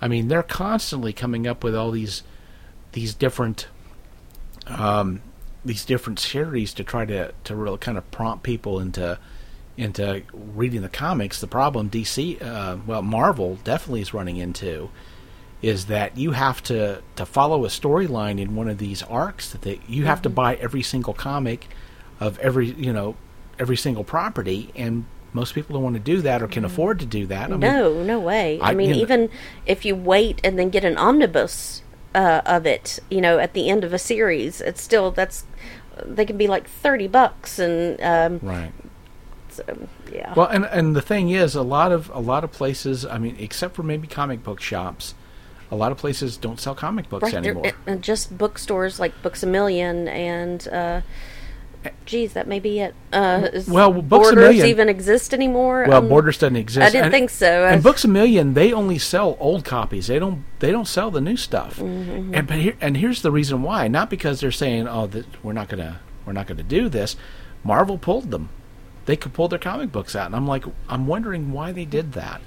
I 0.00 0.08
mean, 0.08 0.28
they're 0.28 0.42
constantly 0.42 1.12
coming 1.12 1.46
up 1.46 1.62
with 1.62 1.76
all 1.76 1.90
these 1.90 2.22
these 2.92 3.14
different 3.14 3.68
um, 4.66 5.20
these 5.64 5.84
different 5.84 6.18
series 6.18 6.72
to 6.74 6.84
try 6.84 7.04
to 7.04 7.32
to 7.44 7.54
really 7.56 7.78
kind 7.78 7.98
of 7.98 8.10
prompt 8.10 8.42
people 8.42 8.78
into 8.80 9.18
into 9.76 10.22
reading 10.32 10.82
the 10.82 10.88
comics. 10.88 11.40
The 11.40 11.46
problem 11.46 11.88
DC, 11.90 12.40
uh, 12.42 12.76
well, 12.86 13.02
Marvel 13.02 13.58
definitely 13.64 14.02
is 14.02 14.12
running 14.12 14.36
into 14.36 14.90
is 15.62 15.86
that 15.86 16.16
you 16.16 16.32
have 16.32 16.62
to 16.64 17.02
to 17.16 17.24
follow 17.24 17.64
a 17.64 17.68
storyline 17.68 18.40
in 18.40 18.54
one 18.56 18.68
of 18.68 18.78
these 18.78 19.02
arcs 19.04 19.50
that 19.52 19.62
they, 19.62 19.80
you 19.86 20.04
have 20.04 20.20
to 20.22 20.28
buy 20.28 20.56
every 20.56 20.82
single 20.82 21.14
comic 21.14 21.68
of 22.20 22.38
every 22.40 22.70
you 22.72 22.92
know 22.92 23.16
every 23.58 23.76
single 23.76 24.02
property, 24.04 24.70
and 24.74 25.04
most 25.32 25.54
people 25.54 25.74
don't 25.74 25.82
want 25.84 25.94
to 25.94 26.00
do 26.00 26.20
that 26.22 26.42
or 26.42 26.48
can 26.48 26.64
afford 26.64 26.98
to 27.00 27.06
do 27.06 27.26
that. 27.26 27.46
I 27.46 27.52
mean, 27.52 27.60
no, 27.60 28.02
no 28.02 28.18
way. 28.20 28.58
I, 28.60 28.70
I- 28.70 28.74
mean, 28.74 28.88
you 28.90 28.96
know- 28.96 29.02
even 29.02 29.30
if 29.66 29.84
you 29.84 29.94
wait 29.94 30.40
and 30.44 30.58
then 30.58 30.68
get 30.70 30.84
an 30.84 30.96
omnibus 30.98 31.82
uh, 32.14 32.42
of 32.46 32.66
it, 32.66 32.98
you 33.10 33.20
know, 33.20 33.38
at 33.38 33.52
the 33.54 33.68
end 33.68 33.84
of 33.84 33.92
a 33.92 33.98
series, 33.98 34.60
it's 34.60 34.82
still 34.82 35.10
that's 35.10 35.44
they 36.04 36.24
can 36.24 36.36
be 36.36 36.46
like 36.48 36.68
thirty 36.68 37.06
bucks, 37.06 37.58
and 37.58 38.00
um, 38.02 38.40
right. 38.42 38.72
so, 39.50 39.62
yeah. 40.12 40.32
Well, 40.34 40.48
and 40.48 40.64
and 40.66 40.96
the 40.96 41.02
thing 41.02 41.30
is, 41.30 41.54
a 41.54 41.62
lot 41.62 41.92
of 41.92 42.10
a 42.14 42.20
lot 42.20 42.44
of 42.44 42.52
places. 42.52 43.04
I 43.06 43.18
mean, 43.18 43.36
except 43.38 43.74
for 43.76 43.82
maybe 43.82 44.06
comic 44.06 44.42
book 44.42 44.60
shops, 44.60 45.14
a 45.70 45.76
lot 45.76 45.90
of 45.92 45.98
places 45.98 46.36
don't 46.36 46.60
sell 46.60 46.74
comic 46.74 47.08
books 47.08 47.24
Right, 47.24 47.34
anymore. 47.34 47.72
and 47.86 48.02
just 48.02 48.36
bookstores 48.36 49.00
like 49.00 49.20
Books 49.22 49.42
a 49.42 49.46
Million 49.46 50.06
and 50.06 50.68
uh, 50.68 51.00
geez, 52.06 52.32
that 52.34 52.46
may 52.46 52.58
be 52.60 52.80
it. 52.80 52.94
Uh, 53.12 53.48
Well, 53.68 53.92
Books 53.92 54.28
A 54.28 54.32
Borders 54.32 54.34
Million- 54.36 54.66
even 54.66 54.88
exist 54.88 55.32
anymore? 55.34 55.86
well, 55.88 55.98
Um, 55.98 56.08
Borders 56.08 56.38
doesn't 56.38 56.56
exist. 56.56 56.86
I 56.86 56.90
didn't 56.90 57.04
and, 57.06 57.12
think 57.12 57.30
so. 57.30 57.64
And 57.66 57.82
Books 57.82 58.04
a 58.04 58.08
Million, 58.08 58.54
they 58.54 58.72
only 58.72 58.98
sell 58.98 59.36
old 59.40 59.64
copies. 59.64 60.06
They 60.06 60.18
don't. 60.18 60.44
They 60.60 60.70
don't 60.70 60.86
sell 60.88 61.10
the 61.10 61.20
new 61.20 61.36
stuff. 61.36 61.78
Mm-hmm. 61.78 62.34
And 62.34 62.46
but 62.46 62.56
here, 62.58 62.74
and 62.80 62.96
here's 62.96 63.22
the 63.22 63.30
reason 63.32 63.62
why. 63.62 63.88
Not 63.88 64.10
because 64.10 64.40
they're 64.40 64.50
saying, 64.52 64.86
"Oh, 64.88 65.06
th- 65.06 65.24
we're 65.42 65.52
not 65.52 65.68
gonna, 65.68 66.00
we're 66.26 66.32
not 66.32 66.46
gonna 66.46 66.62
do 66.62 66.88
this." 66.88 67.16
Marvel 67.64 67.98
pulled 67.98 68.30
them. 68.30 68.48
They 69.06 69.16
could 69.16 69.32
pull 69.32 69.48
their 69.48 69.58
comic 69.58 69.90
books 69.90 70.14
out, 70.14 70.26
and 70.26 70.36
I'm 70.36 70.46
like, 70.46 70.64
I'm 70.88 71.06
wondering 71.08 71.52
why 71.52 71.72
they 71.72 71.84
did 71.84 72.12
that. 72.12 72.40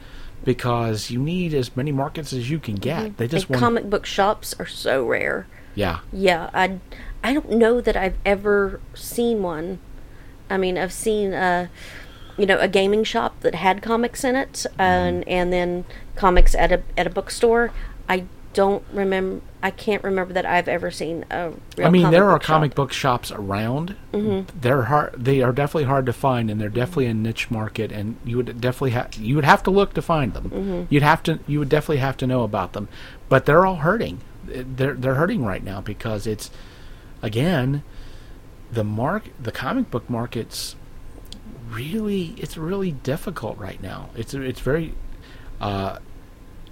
Because 0.44 1.10
you 1.10 1.20
need 1.20 1.54
as 1.54 1.76
many 1.76 1.92
markets 1.92 2.32
as 2.32 2.50
you 2.52 2.60
can 2.60 2.76
get. 2.76 3.18
They 3.18 3.28
just 3.28 3.50
want, 3.50 3.60
comic 3.60 3.90
book 3.90 4.06
shops 4.06 4.54
are 4.60 4.66
so 4.68 5.04
rare. 5.06 5.48
yeah. 5.74 6.00
Yeah, 6.14 6.50
I, 6.54 6.80
I 7.26 7.34
don't 7.34 7.50
know 7.52 7.82
that 7.82 7.96
I've 7.98 8.18
ever 8.26 8.80
seen 8.94 9.42
one. 9.42 9.80
I 10.50 10.58
mean, 10.58 10.78
I've 10.78 10.94
seen 10.94 11.34
uh, 11.34 11.68
you 12.38 12.46
know, 12.46 12.60
a 12.60 12.68
gaming 12.68 13.04
shop 13.04 13.40
that 13.42 13.56
had 13.56 13.82
comics 13.82 14.24
in 14.24 14.36
it, 14.36 14.54
Mm-hmm. 14.54 14.82
and 14.82 15.28
and 15.28 15.54
then 15.54 15.86
comics 16.16 16.54
at 16.56 16.72
a 16.72 16.84
at 16.98 17.08
a 17.08 17.10
bookstore. 17.10 17.72
I 18.08 18.26
don't 18.54 18.84
remember. 18.94 19.42
I 19.64 19.72
can't 19.72 20.04
remember 20.04 20.34
that 20.34 20.46
I've 20.46 20.68
ever 20.68 20.92
seen 20.92 21.26
a. 21.32 21.54
Real 21.78 21.88
I 21.88 21.90
mean, 21.90 22.12
there 22.12 22.30
are 22.30 22.38
comic 22.40 22.72
shop. 22.72 22.76
book 22.76 22.94
shops 22.94 23.32
around. 23.32 23.96
Mm-hmm. 24.14 24.60
They're 24.62 24.84
hard. 24.84 25.16
They 25.18 25.42
are 25.42 25.52
definitely 25.52 25.86
hard 25.86 26.06
to 26.06 26.14
find, 26.14 26.52
and 26.52 26.62
they're 26.62 26.70
definitely 26.70 27.08
a 27.08 27.14
niche 27.14 27.50
market. 27.50 27.92
And 27.92 28.18
you 28.24 28.38
would 28.38 28.62
definitely 28.62 28.92
have 28.92 29.16
you 29.16 29.36
would 29.36 29.46
have 29.46 29.64
to 29.64 29.72
look 29.72 29.94
to 29.96 30.02
find 30.02 30.34
them. 30.34 30.50
Mm-hmm. 30.52 30.82
You'd 30.94 31.04
have 31.04 31.24
to. 31.24 31.40
You 31.48 31.60
would 31.60 31.70
definitely 31.70 31.98
have 31.98 32.18
to 32.18 32.28
know 32.28 32.44
about 32.44 32.74
them. 32.74 32.88
But 33.30 33.46
they're 33.46 33.66
all 33.66 33.78
hurting. 33.78 34.20
They're 34.46 34.94
they're 34.94 35.16
hurting 35.16 35.44
right 35.44 35.64
now 35.64 35.82
because 35.82 36.28
it's 36.28 36.52
again 37.26 37.84
the 38.72 38.84
mark 38.84 39.24
the 39.42 39.52
comic 39.52 39.90
book 39.92 40.10
market's 40.10 40.76
really 41.70 42.34
it's 42.38 42.58
really 42.58 42.92
difficult 42.92 43.58
right 43.58 43.82
now. 43.82 44.10
It's 44.16 44.34
it's 44.34 44.60
very. 44.60 44.94
Uh, 45.60 46.00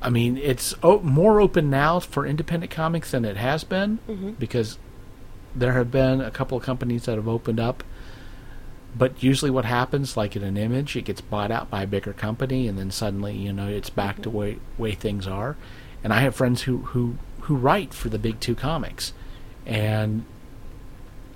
I 0.01 0.09
mean, 0.09 0.37
it's 0.37 0.73
o- 0.83 0.99
more 0.99 1.39
open 1.39 1.69
now 1.69 1.99
for 1.99 2.25
independent 2.25 2.71
comics 2.71 3.11
than 3.11 3.23
it 3.25 3.37
has 3.37 3.63
been 3.63 3.99
because 4.37 4.77
there 5.55 5.73
have 5.73 5.91
been 5.91 6.19
a 6.19 6.29
couple 6.31 6.57
of 6.57 6.63
companies 6.63 7.05
that 7.05 7.15
have 7.15 7.27
opened 7.27 7.59
up. 7.59 7.83
But 8.95 9.23
usually, 9.23 9.49
what 9.49 9.65
happens, 9.65 10.15
like 10.17 10.35
in 10.35 10.43
an 10.43 10.57
image, 10.57 10.95
it 10.95 11.05
gets 11.05 11.21
bought 11.21 11.49
out 11.51 11.69
by 11.71 11.83
a 11.83 11.87
bigger 11.87 12.13
company, 12.13 12.67
and 12.67 12.77
then 12.77 12.91
suddenly, 12.91 13.35
you 13.35 13.51
know, 13.53 13.67
it's 13.67 13.89
back 13.89 14.21
to 14.23 14.29
way 14.29 14.59
way 14.77 14.91
things 14.93 15.25
are. 15.25 15.55
And 16.03 16.13
I 16.13 16.19
have 16.19 16.35
friends 16.35 16.63
who 16.63 16.79
who 16.79 17.15
who 17.41 17.55
write 17.55 17.93
for 17.93 18.09
the 18.09 18.19
big 18.19 18.39
two 18.39 18.55
comics, 18.55 19.13
and 19.65 20.25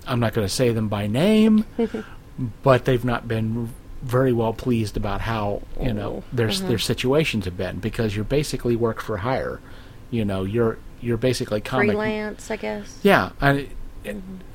I'm 0.08 0.20
not 0.20 0.34
going 0.34 0.46
to 0.46 0.52
say 0.52 0.70
them 0.70 0.88
by 0.88 1.06
name, 1.06 1.64
but 2.62 2.84
they've 2.84 3.04
not 3.04 3.28
been 3.28 3.72
very 4.02 4.32
well 4.32 4.52
pleased 4.52 4.96
about 4.96 5.20
how 5.20 5.62
you 5.80 5.92
know 5.92 6.22
their 6.32 6.52
their 6.52 6.78
situations 6.78 7.44
have 7.46 7.56
been 7.56 7.78
because 7.78 8.14
you're 8.14 8.24
basically 8.24 8.76
work 8.76 9.00
for 9.00 9.18
hire. 9.18 9.60
You 10.10 10.24
know, 10.24 10.44
you're 10.44 10.78
you're 11.00 11.16
basically 11.16 11.60
comic 11.60 11.88
freelance, 11.88 12.50
I 12.50 12.56
guess. 12.56 12.98
yeah, 13.02 13.30
I, 13.40 13.68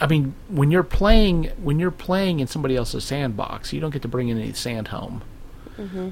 I 0.02 0.08
mean, 0.08 0.34
when 0.50 0.72
you're 0.72 0.84
playing 0.84 1.46
when 1.62 1.80
you're 1.80 1.92
playing 1.92 2.40
in 2.40 2.48
somebody 2.48 2.76
else's 2.76 3.04
sandbox, 3.04 3.74
you 3.74 3.80
don't 3.80 3.92
get 3.92 4.02
to 4.04 4.08
bring 4.08 4.32
any 4.32 4.54
sand 4.54 4.90
home. 4.90 5.22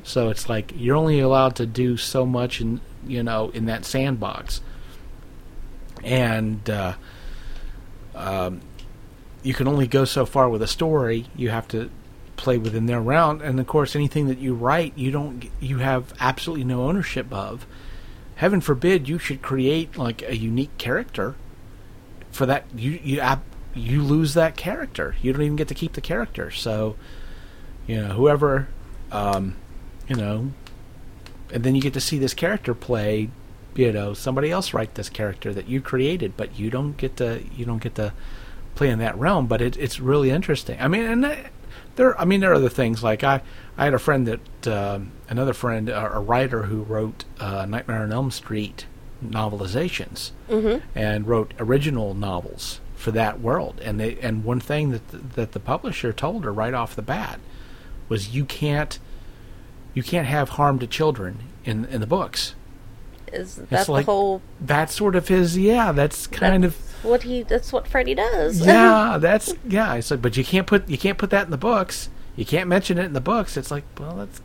So 0.04 0.30
it's 0.30 0.50
like 0.50 0.74
you're 0.76 0.96
only 0.96 1.20
allowed 1.20 1.56
to 1.58 1.66
do 1.66 1.96
so 1.98 2.26
much 2.26 2.62
in 2.62 2.82
you 3.06 3.24
know 3.24 3.50
in 3.50 3.66
that 3.66 3.86
sandbox, 3.86 4.62
and 6.04 6.68
uh, 6.70 6.94
um, 8.16 8.62
you 9.44 9.54
can 9.54 9.68
only 9.68 9.88
go 9.88 10.06
so 10.06 10.26
far 10.26 10.50
with 10.50 10.62
a 10.62 10.68
story. 10.68 11.26
You 11.36 11.50
have 11.50 11.68
to 11.70 11.90
play 12.36 12.58
within 12.58 12.86
their 12.86 13.02
round, 13.02 13.42
and 13.42 13.60
of 13.60 13.68
course, 13.68 13.96
anything 13.96 14.28
that 14.28 14.40
you 14.40 14.54
write, 14.54 14.98
you 14.98 15.12
don't 15.12 15.50
you 15.60 15.78
have 15.78 16.14
absolutely 16.20 16.66
no 16.66 16.84
ownership 16.84 17.32
of. 17.32 17.66
Heaven 18.36 18.62
forbid 18.62 19.08
you 19.08 19.20
should 19.20 19.42
create 19.42 19.98
like 19.98 20.24
a 20.24 20.36
unique 20.36 20.76
character 20.78 21.36
for 22.32 22.46
that 22.46 22.66
you 22.76 23.00
you 23.04 23.22
you 23.74 24.02
lose 24.02 24.34
that 24.34 24.58
character. 24.58 25.16
You 25.22 25.34
don't 25.34 25.44
even 25.44 25.56
get 25.56 25.68
to 25.70 25.76
keep 25.76 25.94
the 25.94 26.02
character. 26.02 26.52
So, 26.52 26.96
you 27.88 28.02
know, 28.02 28.10
whoever, 28.10 28.68
um, 29.12 29.56
you 30.08 30.16
know, 30.16 30.52
and 31.54 31.64
then 31.64 31.76
you 31.76 31.82
get 31.82 31.94
to 31.94 32.02
see 32.02 32.18
this 32.18 32.34
character 32.34 32.74
play. 32.74 33.30
You 33.74 33.94
know, 33.94 34.14
somebody 34.14 34.52
else 34.52 34.74
write 34.74 34.96
this 34.96 35.08
character 35.08 35.54
that 35.54 35.70
you 35.70 35.80
created, 35.80 36.36
but 36.36 36.60
you 36.60 36.70
don't 36.70 36.98
get 36.98 37.18
to 37.18 37.44
you 37.56 37.66
don't 37.66 37.82
get 37.82 37.96
to 37.96 38.14
play 38.76 38.90
in 38.90 39.00
that 39.00 39.18
realm. 39.18 39.48
But 39.48 39.62
it, 39.62 39.78
it's 39.78 40.00
really 40.00 40.30
interesting. 40.30 40.80
I 40.82 40.88
mean, 40.88 41.04
and 41.06 41.24
that- 41.24 41.52
there, 41.98 42.20
I 42.20 42.24
mean, 42.24 42.40
there 42.40 42.52
are 42.52 42.56
other 42.56 42.70
things 42.70 43.04
like 43.04 43.22
I 43.24 43.42
I 43.78 43.84
had 43.86 43.94
a 43.94 44.00
friend 44.00 44.26
that 44.28 44.68
um 44.68 45.12
another 45.30 45.54
friend, 45.54 45.90
uh, 45.90 46.10
a 46.14 46.20
writer 46.22 46.64
who 46.64 46.84
wrote 46.84 47.26
uh, 47.40 47.66
Nightmare 47.66 48.04
on 48.04 48.14
Elm 48.14 48.32
Street 48.32 48.86
novelizations 49.24 50.32
and 50.96 51.28
wrote 51.28 51.54
original 51.60 52.14
novels 52.14 52.80
for 52.96 53.12
that 53.12 53.40
world. 53.42 53.80
And 53.84 54.00
they 54.00 54.18
and 54.20 54.44
one 54.44 54.60
thing 54.60 54.92
that 54.92 55.08
the, 55.10 55.18
that 55.18 55.52
the 55.54 55.60
publisher 55.60 56.14
told 56.14 56.44
her 56.44 56.54
right 56.54 56.74
off 56.74 56.96
the 56.96 57.02
bat 57.02 57.40
was 58.10 58.34
you 58.36 58.46
can't 58.46 58.98
you 59.94 60.04
can't 60.04 60.28
have 60.28 60.50
harm 60.50 60.80
to 60.80 60.88
children 60.88 61.40
in 61.66 61.86
in 61.86 62.00
the 62.02 62.08
books. 62.08 62.56
Is 63.32 63.56
that 63.56 63.70
the 63.88 63.92
whole? 64.06 64.42
That's 64.60 64.94
sort 64.94 65.16
of 65.16 65.28
his 65.28 65.58
yeah. 65.58 65.92
That's 65.92 66.28
kind 66.28 66.64
of 66.66 66.76
that's 66.78 66.91
what 67.04 67.24
he. 67.24 67.44
That's 67.44 67.72
what 67.74 67.88
Freddy 67.88 68.16
does. 68.16 68.66
yeah. 68.66 69.18
That's 69.22 69.54
yeah. 69.68 69.96
It's 69.96 70.12
like 70.12 70.22
but 70.22 70.38
you 70.38 70.44
can't 70.44 70.68
put 70.68 70.88
you 70.90 70.98
can't 70.98 71.18
put 71.18 71.30
that 71.32 71.46
in 71.46 71.52
the 71.52 71.58
books. 71.58 72.10
You 72.36 72.46
can't 72.46 72.68
mention 72.70 72.98
it 72.98 73.06
in 73.06 73.14
the 73.14 73.22
books. 73.22 73.58
It's 73.58 73.72
like 73.72 73.84
well 74.00 74.16
that's 74.16 74.42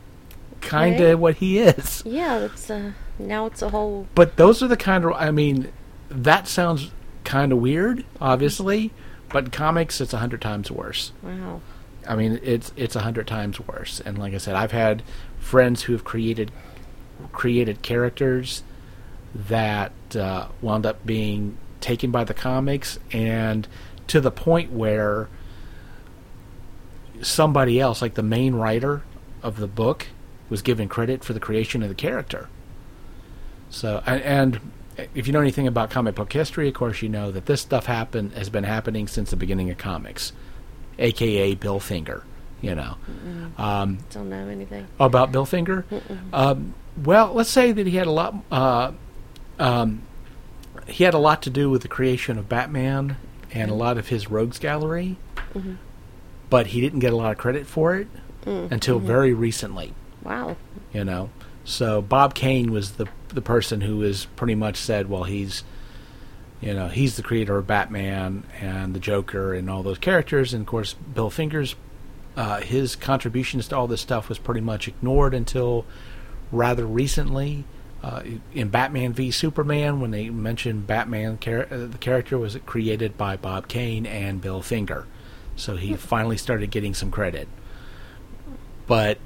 kind 0.61 0.95
of 0.95 1.01
Okay. 1.01 1.15
what 1.15 1.35
he 1.35 1.59
is. 1.59 2.03
yeah. 2.05 2.39
That's 2.39 2.69
uh. 2.69 2.91
Now 3.19 3.45
it's 3.47 3.61
a 3.61 3.69
whole. 3.69 4.07
But 4.15 4.35
those 4.37 4.61
are 4.61 4.67
the 4.67 4.77
kind 4.77 5.03
of 5.05 5.13
I 5.13 5.31
mean, 5.31 5.71
that 6.09 6.47
sounds 6.47 6.91
kind 7.23 7.51
of 7.51 7.57
weird, 7.59 8.05
obviously, 8.21 8.91
but 9.29 9.45
in 9.45 9.51
comics 9.51 9.99
it's 10.01 10.13
a 10.13 10.17
hundred 10.17 10.41
times 10.41 10.69
worse. 10.69 11.11
Wow. 11.23 11.61
I 12.07 12.15
mean, 12.15 12.39
it's 12.43 12.71
it's 12.75 12.95
a 12.95 13.01
hundred 13.01 13.27
times 13.27 13.59
worse. 13.59 13.99
And 14.01 14.17
like 14.17 14.33
I 14.33 14.37
said, 14.37 14.55
I've 14.55 14.71
had 14.71 15.01
friends 15.39 15.83
who 15.83 15.93
have 15.93 16.03
created 16.03 16.51
created 17.31 17.81
characters 17.81 18.63
that 19.33 19.91
uh, 20.15 20.47
wound 20.61 20.85
up 20.85 21.05
being 21.05 21.57
taken 21.81 22.11
by 22.11 22.23
the 22.23 22.33
comics, 22.33 22.99
and 23.11 23.67
to 24.07 24.19
the 24.21 24.31
point 24.31 24.71
where 24.71 25.27
somebody 27.21 27.79
else, 27.79 28.01
like 28.01 28.13
the 28.13 28.23
main 28.23 28.55
writer 28.55 29.03
of 29.43 29.57
the 29.57 29.67
book, 29.67 30.07
was 30.49 30.61
given 30.61 30.87
credit 30.87 31.23
for 31.23 31.33
the 31.33 31.39
creation 31.39 31.83
of 31.83 31.89
the 31.89 31.95
character. 31.95 32.47
So, 33.69 34.01
and, 34.05 34.59
if 35.13 35.27
you 35.27 35.33
know 35.33 35.41
anything 35.41 35.67
about 35.67 35.91
comic 35.91 36.15
book 36.15 36.31
history, 36.33 36.67
of 36.67 36.73
course, 36.73 37.01
you 37.01 37.09
know 37.09 37.31
that 37.31 37.45
this 37.45 37.61
stuff 37.61 37.85
happen 37.85 38.31
has 38.31 38.49
been 38.49 38.63
happening 38.63 39.07
since 39.07 39.29
the 39.29 39.35
beginning 39.35 39.69
of 39.69 39.77
comics, 39.77 40.31
aka 40.97 41.53
Bill 41.55 41.79
Finger. 41.79 42.23
You 42.61 42.73
know, 42.73 42.95
um, 43.59 43.99
Don't 44.09 44.29
know 44.29 44.47
anything. 44.47 44.87
about 44.99 45.31
Bill 45.31 45.45
Finger. 45.45 45.85
Um, 46.33 46.73
well, 47.03 47.31
let's 47.33 47.51
say 47.51 47.71
that 47.71 47.85
he 47.85 47.95
had 47.95 48.07
a 48.07 48.11
lot. 48.11 48.33
Uh, 48.51 48.93
um, 49.59 50.01
he 50.87 51.03
had 51.03 51.13
a 51.13 51.19
lot 51.19 51.41
to 51.43 51.49
do 51.49 51.69
with 51.69 51.81
the 51.81 51.87
creation 51.87 52.37
of 52.37 52.49
Batman 52.49 53.17
and 53.51 53.69
a 53.69 53.73
mm-hmm. 53.73 53.79
lot 53.79 53.97
of 53.97 54.07
his 54.07 54.29
rogues 54.29 54.59
gallery, 54.59 55.17
mm-hmm. 55.53 55.75
but 56.49 56.67
he 56.67 56.81
didn't 56.81 56.99
get 56.99 57.13
a 57.13 57.15
lot 57.15 57.31
of 57.31 57.37
credit 57.37 57.67
for 57.67 57.95
it 57.95 58.07
mm. 58.45 58.71
until 58.71 58.97
mm-hmm. 58.97 59.07
very 59.07 59.33
recently 59.33 59.93
Wow. 60.23 60.57
you 60.93 61.03
know. 61.03 61.29
So 61.63 62.01
Bob 62.01 62.33
Kane 62.33 62.71
was 62.71 62.93
the 62.93 63.07
the 63.29 63.41
person 63.41 63.81
who 63.81 64.03
is 64.03 64.25
pretty 64.37 64.55
much 64.55 64.77
said, 64.77 65.09
well, 65.09 65.25
he's, 65.25 65.63
you 66.61 66.73
know, 66.73 66.87
he's 66.87 67.17
the 67.17 67.23
creator 67.23 67.57
of 67.57 67.67
Batman 67.67 68.43
and 68.61 68.93
the 68.93 68.99
Joker 68.99 69.53
and 69.53 69.69
all 69.69 69.83
those 69.83 69.97
characters, 69.97 70.53
and 70.53 70.61
of 70.61 70.67
course 70.67 70.93
Bill 70.93 71.29
Fingers, 71.29 71.75
uh, 72.37 72.61
his 72.61 72.95
contributions 72.95 73.67
to 73.67 73.75
all 73.75 73.87
this 73.87 74.01
stuff 74.01 74.29
was 74.29 74.39
pretty 74.39 74.61
much 74.61 74.87
ignored 74.87 75.33
until 75.33 75.85
rather 76.51 76.85
recently. 76.85 77.65
Uh, 78.07 78.23
in 78.53 78.69
Batman 78.69 79.11
v 79.11 79.31
Superman, 79.31 79.99
when 79.99 80.11
they 80.11 80.29
mentioned 80.29 80.87
Batman, 80.87 81.37
char- 81.39 81.67
uh, 81.69 81.87
the 81.87 81.97
character 81.97 82.37
was 82.37 82.55
created 82.65 83.17
by 83.17 83.35
Bob 83.35 83.67
Kane 83.67 84.05
and 84.05 84.39
Bill 84.39 84.61
Finger. 84.61 85.05
so 85.57 85.75
he 85.75 85.93
finally 85.93 86.37
started 86.37 86.71
getting 86.71 86.93
some 86.93 87.11
credit. 87.11 87.49
But 88.85 89.17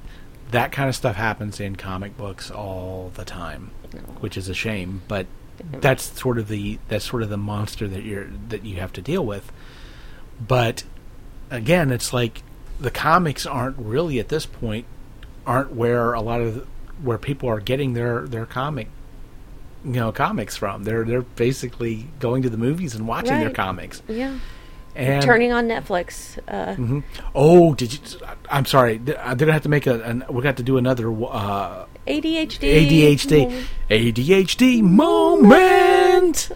that 0.50 0.72
kind 0.72 0.88
of 0.88 0.96
stuff 0.96 1.14
happens 1.14 1.60
in 1.60 1.76
comic 1.76 2.16
books 2.16 2.50
all 2.50 3.12
the 3.14 3.24
time, 3.24 3.70
which 4.18 4.36
is 4.36 4.48
a 4.48 4.54
shame. 4.54 5.02
But 5.06 5.26
that's 5.70 6.18
sort 6.20 6.38
of 6.38 6.48
the 6.48 6.80
that's 6.88 7.04
sort 7.04 7.22
of 7.22 7.28
the 7.28 7.36
monster 7.36 7.86
that 7.86 8.02
you're 8.02 8.30
that 8.48 8.64
you 8.64 8.80
have 8.80 8.92
to 8.94 9.00
deal 9.00 9.24
with. 9.24 9.52
But 10.40 10.82
again, 11.50 11.92
it's 11.92 12.12
like 12.12 12.42
the 12.80 12.90
comics 12.90 13.46
aren't 13.46 13.78
really 13.78 14.18
at 14.18 14.28
this 14.28 14.44
point 14.44 14.86
aren't 15.46 15.72
where 15.72 16.14
a 16.14 16.20
lot 16.20 16.40
of 16.40 16.66
where 17.02 17.18
people 17.18 17.48
are 17.48 17.60
getting 17.60 17.94
their 17.94 18.26
their 18.26 18.46
comic 18.46 18.88
you 19.84 19.92
know 19.92 20.12
comics 20.12 20.56
from. 20.56 20.84
They're 20.84 21.04
they're 21.04 21.22
basically 21.22 22.08
going 22.20 22.42
to 22.42 22.50
the 22.50 22.56
movies 22.56 22.94
and 22.94 23.06
watching 23.08 23.38
their 23.40 23.50
comics. 23.50 24.02
Yeah. 24.08 24.38
And 24.94 25.22
Turning 25.22 25.52
on 25.52 25.68
Netflix. 25.68 26.38
Uh, 26.46 26.74
Mhm. 26.76 27.02
Oh, 27.34 27.72
did 27.74 27.94
you? 27.94 28.00
I'm 28.50 28.66
sorry. 28.66 29.00
I 29.18 29.34
did 29.34 29.48
I 29.48 29.52
have 29.52 29.62
to 29.62 29.70
make 29.70 29.86
a? 29.86 30.02
An, 30.02 30.24
we 30.28 30.42
got 30.42 30.58
to 30.58 30.62
do 30.62 30.76
another 30.76 31.10
uh, 31.10 31.86
ADHD. 32.06 33.16
ADHD 33.16 33.64
ADHD 33.88 34.82
moment. 34.82 36.50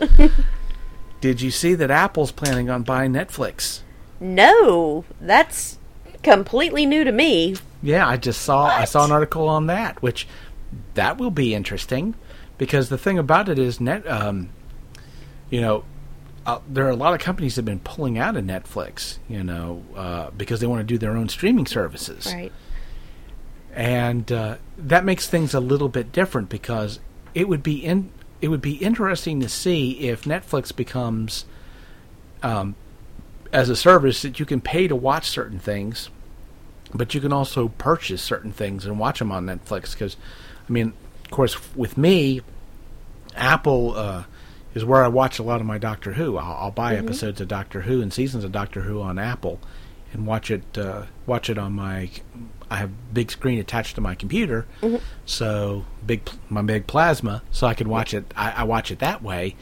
did 1.22 1.40
you 1.40 1.50
see 1.50 1.74
that 1.76 1.90
Apple's 1.90 2.30
planning 2.30 2.68
on 2.68 2.82
buying 2.82 3.12
Netflix? 3.12 3.80
No, 4.20 5.04
that's 5.20 5.78
completely 6.26 6.86
new 6.86 7.04
to 7.04 7.12
me. 7.12 7.56
Yeah, 7.82 8.06
I 8.06 8.16
just 8.16 8.42
saw 8.42 8.66
I 8.66 8.84
saw 8.84 9.04
an 9.04 9.12
article 9.12 9.48
on 9.48 9.66
that, 9.66 10.02
which 10.02 10.26
that 10.94 11.18
will 11.18 11.30
be 11.30 11.54
interesting 11.54 12.14
because 12.58 12.88
the 12.88 12.98
thing 12.98 13.18
about 13.18 13.48
it 13.48 13.58
is 13.58 13.80
net. 13.80 14.06
Um, 14.06 14.50
you 15.50 15.60
know, 15.60 15.84
uh, 16.44 16.60
there 16.68 16.84
are 16.86 16.90
a 16.90 16.96
lot 16.96 17.14
of 17.14 17.20
companies 17.20 17.54
that 17.54 17.60
have 17.60 17.66
been 17.66 17.80
pulling 17.80 18.18
out 18.18 18.36
of 18.36 18.44
Netflix. 18.44 19.18
You 19.28 19.44
know, 19.44 19.82
uh, 19.94 20.30
because 20.36 20.60
they 20.60 20.66
want 20.66 20.80
to 20.80 20.84
do 20.84 20.98
their 20.98 21.16
own 21.16 21.28
streaming 21.28 21.66
services. 21.66 22.26
Right. 22.26 22.52
and 23.74 24.30
uh, 24.32 24.56
that 24.78 25.04
makes 25.04 25.28
things 25.28 25.54
a 25.54 25.60
little 25.60 25.88
bit 25.88 26.10
different 26.12 26.48
because 26.48 26.98
it 27.34 27.48
would 27.48 27.62
be 27.62 27.84
in 27.84 28.10
it 28.40 28.48
would 28.48 28.62
be 28.62 28.76
interesting 28.76 29.40
to 29.40 29.48
see 29.48 30.08
if 30.08 30.24
Netflix 30.24 30.74
becomes 30.74 31.44
um, 32.42 32.74
as 33.52 33.68
a 33.68 33.76
service 33.76 34.22
that 34.22 34.38
you 34.38 34.46
can 34.46 34.60
pay 34.60 34.88
to 34.88 34.96
watch 34.96 35.28
certain 35.30 35.58
things, 35.58 36.10
but 36.96 37.14
you 37.14 37.20
can 37.20 37.32
also 37.32 37.68
purchase 37.68 38.22
certain 38.22 38.52
things 38.52 38.84
and 38.86 38.98
watch 38.98 39.18
them 39.18 39.30
on 39.32 39.46
Netflix. 39.46 39.92
Because, 39.92 40.16
I 40.68 40.72
mean, 40.72 40.92
of 41.24 41.30
course, 41.30 41.56
with 41.74 41.96
me, 41.96 42.40
Apple 43.34 43.94
uh, 43.96 44.24
is 44.74 44.84
where 44.84 45.04
I 45.04 45.08
watch 45.08 45.38
a 45.38 45.42
lot 45.42 45.60
of 45.60 45.66
my 45.66 45.78
Doctor 45.78 46.12
Who. 46.12 46.36
I'll, 46.36 46.56
I'll 46.64 46.70
buy 46.70 46.96
episodes 46.96 47.40
of 47.40 47.48
Doctor 47.48 47.82
Who 47.82 48.00
and 48.02 48.12
seasons 48.12 48.44
of 48.44 48.52
Doctor 48.52 48.82
Who 48.82 49.00
on 49.02 49.18
Apple, 49.18 49.60
and 50.12 50.26
watch 50.26 50.50
it 50.50 50.78
uh, 50.78 51.02
watch 51.26 51.50
it 51.50 51.58
on 51.58 51.72
my. 51.72 52.10
I 52.68 52.76
have 52.78 52.90
big 53.14 53.30
screen 53.30 53.60
attached 53.60 53.94
to 53.94 54.00
my 54.00 54.14
computer, 54.16 54.66
so 55.24 55.84
big 56.04 56.28
my 56.48 56.62
big 56.62 56.86
plasma, 56.88 57.42
so 57.52 57.66
I 57.66 57.74
can 57.74 57.88
watch 57.88 58.12
it. 58.14 58.32
I, 58.36 58.50
I 58.52 58.62
watch 58.64 58.90
it 58.90 58.98
that 59.00 59.22
way 59.22 59.54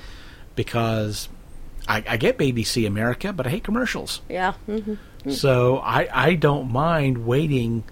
because 0.55 1.29
I, 1.87 2.03
I 2.09 2.17
get 2.17 2.39
BBC 2.39 2.87
America, 2.87 3.33
but 3.33 3.47
I 3.47 3.51
hate 3.51 3.65
commercials. 3.65 4.23
Yeah. 4.29 4.53
hmm 4.67 4.95
So 5.31 5.79
I, 5.79 6.09
I 6.13 6.35
don't 6.35 6.71
mind 6.71 7.27
waiting, 7.27 7.85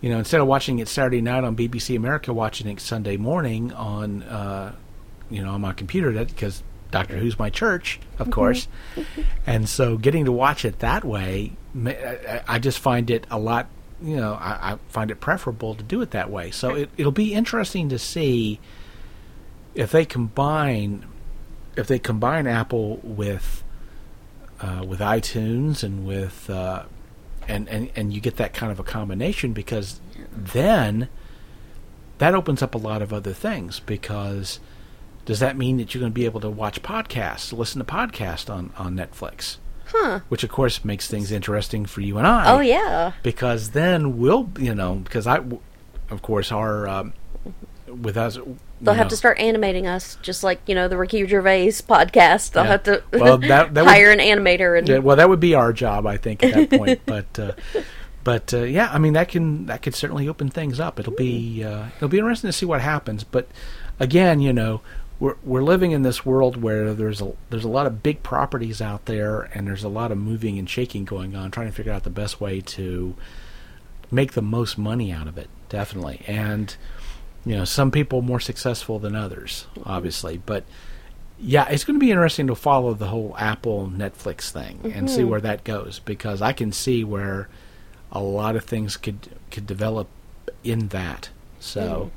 you 0.00 0.08
know, 0.10 0.18
instead 0.18 0.40
of 0.40 0.46
watching 0.46 0.78
it 0.78 0.88
Saturday 0.88 1.20
night 1.20 1.44
on 1.44 1.54
BBC 1.54 1.96
America, 1.96 2.32
watching 2.32 2.66
it 2.68 2.80
Sunday 2.80 3.16
morning 3.18 3.72
on, 3.72 4.22
uh, 4.22 4.74
you 5.30 5.42
know, 5.42 5.50
on 5.50 5.60
my 5.60 5.72
computer 5.74 6.12
because 6.24 6.62
Doctor 6.90 7.18
Who's 7.18 7.38
my 7.38 7.50
church, 7.50 8.00
of 8.18 8.30
course, 8.30 8.66
and 9.46 9.68
so 9.68 9.98
getting 9.98 10.24
to 10.24 10.32
watch 10.32 10.64
it 10.64 10.78
that 10.78 11.04
way, 11.04 11.52
I, 11.86 12.42
I 12.48 12.58
just 12.58 12.78
find 12.78 13.10
it 13.10 13.26
a 13.30 13.38
lot, 13.38 13.68
you 14.02 14.16
know, 14.16 14.32
I, 14.32 14.72
I 14.72 14.78
find 14.88 15.10
it 15.10 15.20
preferable 15.20 15.74
to 15.74 15.82
do 15.82 16.00
it 16.00 16.12
that 16.12 16.30
way. 16.30 16.50
So 16.50 16.74
it, 16.74 16.90
it'll 16.96 17.12
be 17.12 17.34
interesting 17.34 17.90
to 17.90 17.98
see 17.98 18.60
if 19.74 19.92
they 19.92 20.06
combine, 20.06 21.04
if 21.76 21.86
they 21.86 21.98
combine 21.98 22.46
Apple 22.46 23.00
with 23.02 23.62
uh, 24.60 24.84
with 24.86 25.00
iTunes 25.00 25.82
and 25.82 26.06
with 26.06 26.48
uh, 26.50 26.84
and, 27.46 27.68
and 27.68 27.90
and 27.96 28.12
you 28.12 28.20
get 28.20 28.36
that 28.36 28.52
kind 28.54 28.70
of 28.72 28.78
a 28.78 28.84
combination 28.84 29.52
because 29.52 30.00
then 30.32 31.08
that 32.18 32.34
opens 32.34 32.62
up 32.62 32.74
a 32.74 32.78
lot 32.78 33.00
of 33.02 33.12
other 33.12 33.32
things 33.32 33.80
because 33.80 34.60
does 35.24 35.40
that 35.40 35.56
mean 35.56 35.76
that 35.76 35.94
you're 35.94 36.00
going 36.00 36.12
to 36.12 36.14
be 36.14 36.24
able 36.24 36.40
to 36.40 36.50
watch 36.50 36.82
podcasts, 36.82 37.56
listen 37.56 37.78
to 37.78 37.84
podcasts 37.84 38.52
on 38.52 38.72
on 38.76 38.94
Netflix? 38.94 39.58
Huh. 39.86 40.20
Which 40.28 40.44
of 40.44 40.50
course 40.50 40.84
makes 40.84 41.08
things 41.08 41.32
interesting 41.32 41.86
for 41.86 42.00
you 42.02 42.18
and 42.18 42.26
I. 42.26 42.52
Oh 42.52 42.60
yeah. 42.60 43.12
Because 43.22 43.70
then 43.70 44.18
we'll, 44.18 44.50
you 44.58 44.74
know, 44.74 44.96
because 44.96 45.26
I, 45.26 45.40
of 46.10 46.20
course, 46.22 46.52
our 46.52 46.86
um, 46.86 47.14
with 48.02 48.16
us. 48.16 48.38
They'll 48.80 48.94
have 48.94 49.06
know- 49.06 49.10
to 49.10 49.16
start 49.16 49.38
animating 49.38 49.86
us, 49.86 50.16
just 50.22 50.42
like 50.44 50.60
you 50.66 50.74
know 50.74 50.88
the 50.88 50.96
Ricky 50.96 51.26
Gervais 51.26 51.68
podcast. 51.88 52.52
They'll 52.52 52.64
Yeah. 52.64 52.70
have 52.70 52.82
to 52.84 53.02
Well, 53.12 53.38
that- 53.38 53.74
that 53.74 53.84
would- 53.84 53.90
hire 53.90 54.10
an 54.10 54.18
animator 54.20 54.78
and 54.78 54.88
Yeah, 54.88 54.98
well, 54.98 55.16
that 55.16 55.28
would 55.28 55.40
be 55.40 55.54
our 55.54 55.72
job, 55.72 56.06
I 56.06 56.16
think, 56.16 56.42
at 56.42 56.54
that 56.54 56.78
point. 56.78 57.00
but, 57.06 57.38
uh, 57.38 57.52
but 58.24 58.52
uh, 58.54 58.58
yeah, 58.58 58.90
I 58.92 58.98
mean, 58.98 59.14
that 59.14 59.28
can 59.28 59.66
that 59.66 59.82
could 59.82 59.94
certainly 59.94 60.28
open 60.28 60.48
things 60.50 60.78
up. 60.78 61.00
It'll 61.00 61.14
be 61.14 61.64
uh, 61.64 61.86
it'll 61.96 62.08
be 62.08 62.18
interesting 62.18 62.48
to 62.48 62.52
see 62.52 62.66
what 62.66 62.80
happens. 62.80 63.24
But 63.24 63.48
again, 63.98 64.40
you 64.40 64.52
know, 64.52 64.80
we're 65.18 65.36
we're 65.42 65.62
living 65.62 65.90
in 65.92 66.02
this 66.02 66.24
world 66.26 66.60
where 66.62 66.92
there's 66.94 67.20
a 67.22 67.32
there's 67.50 67.64
a 67.64 67.68
lot 67.68 67.86
of 67.86 68.02
big 68.02 68.22
properties 68.22 68.80
out 68.82 69.06
there, 69.06 69.48
and 69.54 69.66
there's 69.66 69.82
a 69.82 69.88
lot 69.88 70.12
of 70.12 70.18
moving 70.18 70.58
and 70.58 70.68
shaking 70.68 71.04
going 71.04 71.34
on, 71.34 71.50
trying 71.50 71.66
to 71.68 71.72
figure 71.72 71.92
out 71.92 72.04
the 72.04 72.10
best 72.10 72.40
way 72.40 72.60
to 72.60 73.14
make 74.10 74.32
the 74.32 74.42
most 74.42 74.78
money 74.78 75.10
out 75.10 75.26
of 75.26 75.36
it. 75.38 75.48
Definitely, 75.68 76.22
and 76.26 76.76
you 77.44 77.56
know, 77.56 77.64
some 77.64 77.90
people 77.90 78.22
more 78.22 78.40
successful 78.40 78.98
than 78.98 79.14
others, 79.14 79.66
obviously, 79.84 80.38
but 80.38 80.64
yeah, 81.40 81.68
it's 81.68 81.84
going 81.84 81.98
to 81.98 82.04
be 82.04 82.10
interesting 82.10 82.48
to 82.48 82.54
follow 82.54 82.94
the 82.94 83.06
whole 83.06 83.34
Apple 83.38 83.90
Netflix 83.94 84.50
thing 84.50 84.92
and 84.94 85.08
see 85.08 85.22
where 85.24 85.40
that 85.40 85.62
goes 85.64 86.00
because 86.00 86.42
I 86.42 86.52
can 86.52 86.72
see 86.72 87.04
where 87.04 87.48
a 88.10 88.20
lot 88.20 88.56
of 88.56 88.64
things 88.64 88.96
could 88.96 89.28
could 89.50 89.66
develop 89.66 90.08
in 90.64 90.88
that. 90.88 91.30
So, 91.60 92.10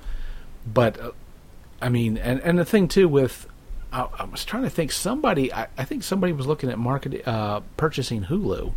but 0.73 0.99
uh, 0.99 1.11
I 1.81 1.89
mean, 1.89 2.17
and 2.17 2.39
and 2.41 2.57
the 2.57 2.65
thing 2.65 2.87
too 2.87 3.07
with 3.07 3.47
I, 3.93 4.07
I 4.17 4.23
was 4.25 4.43
trying 4.43 4.63
to 4.63 4.69
think 4.69 4.91
somebody 4.91 5.53
I, 5.53 5.67
I 5.77 5.83
think 5.83 6.03
somebody 6.03 6.33
was 6.33 6.47
looking 6.47 6.69
at 6.71 6.79
market 6.79 7.27
uh, 7.27 7.61
purchasing 7.77 8.23
Hulu, 8.25 8.73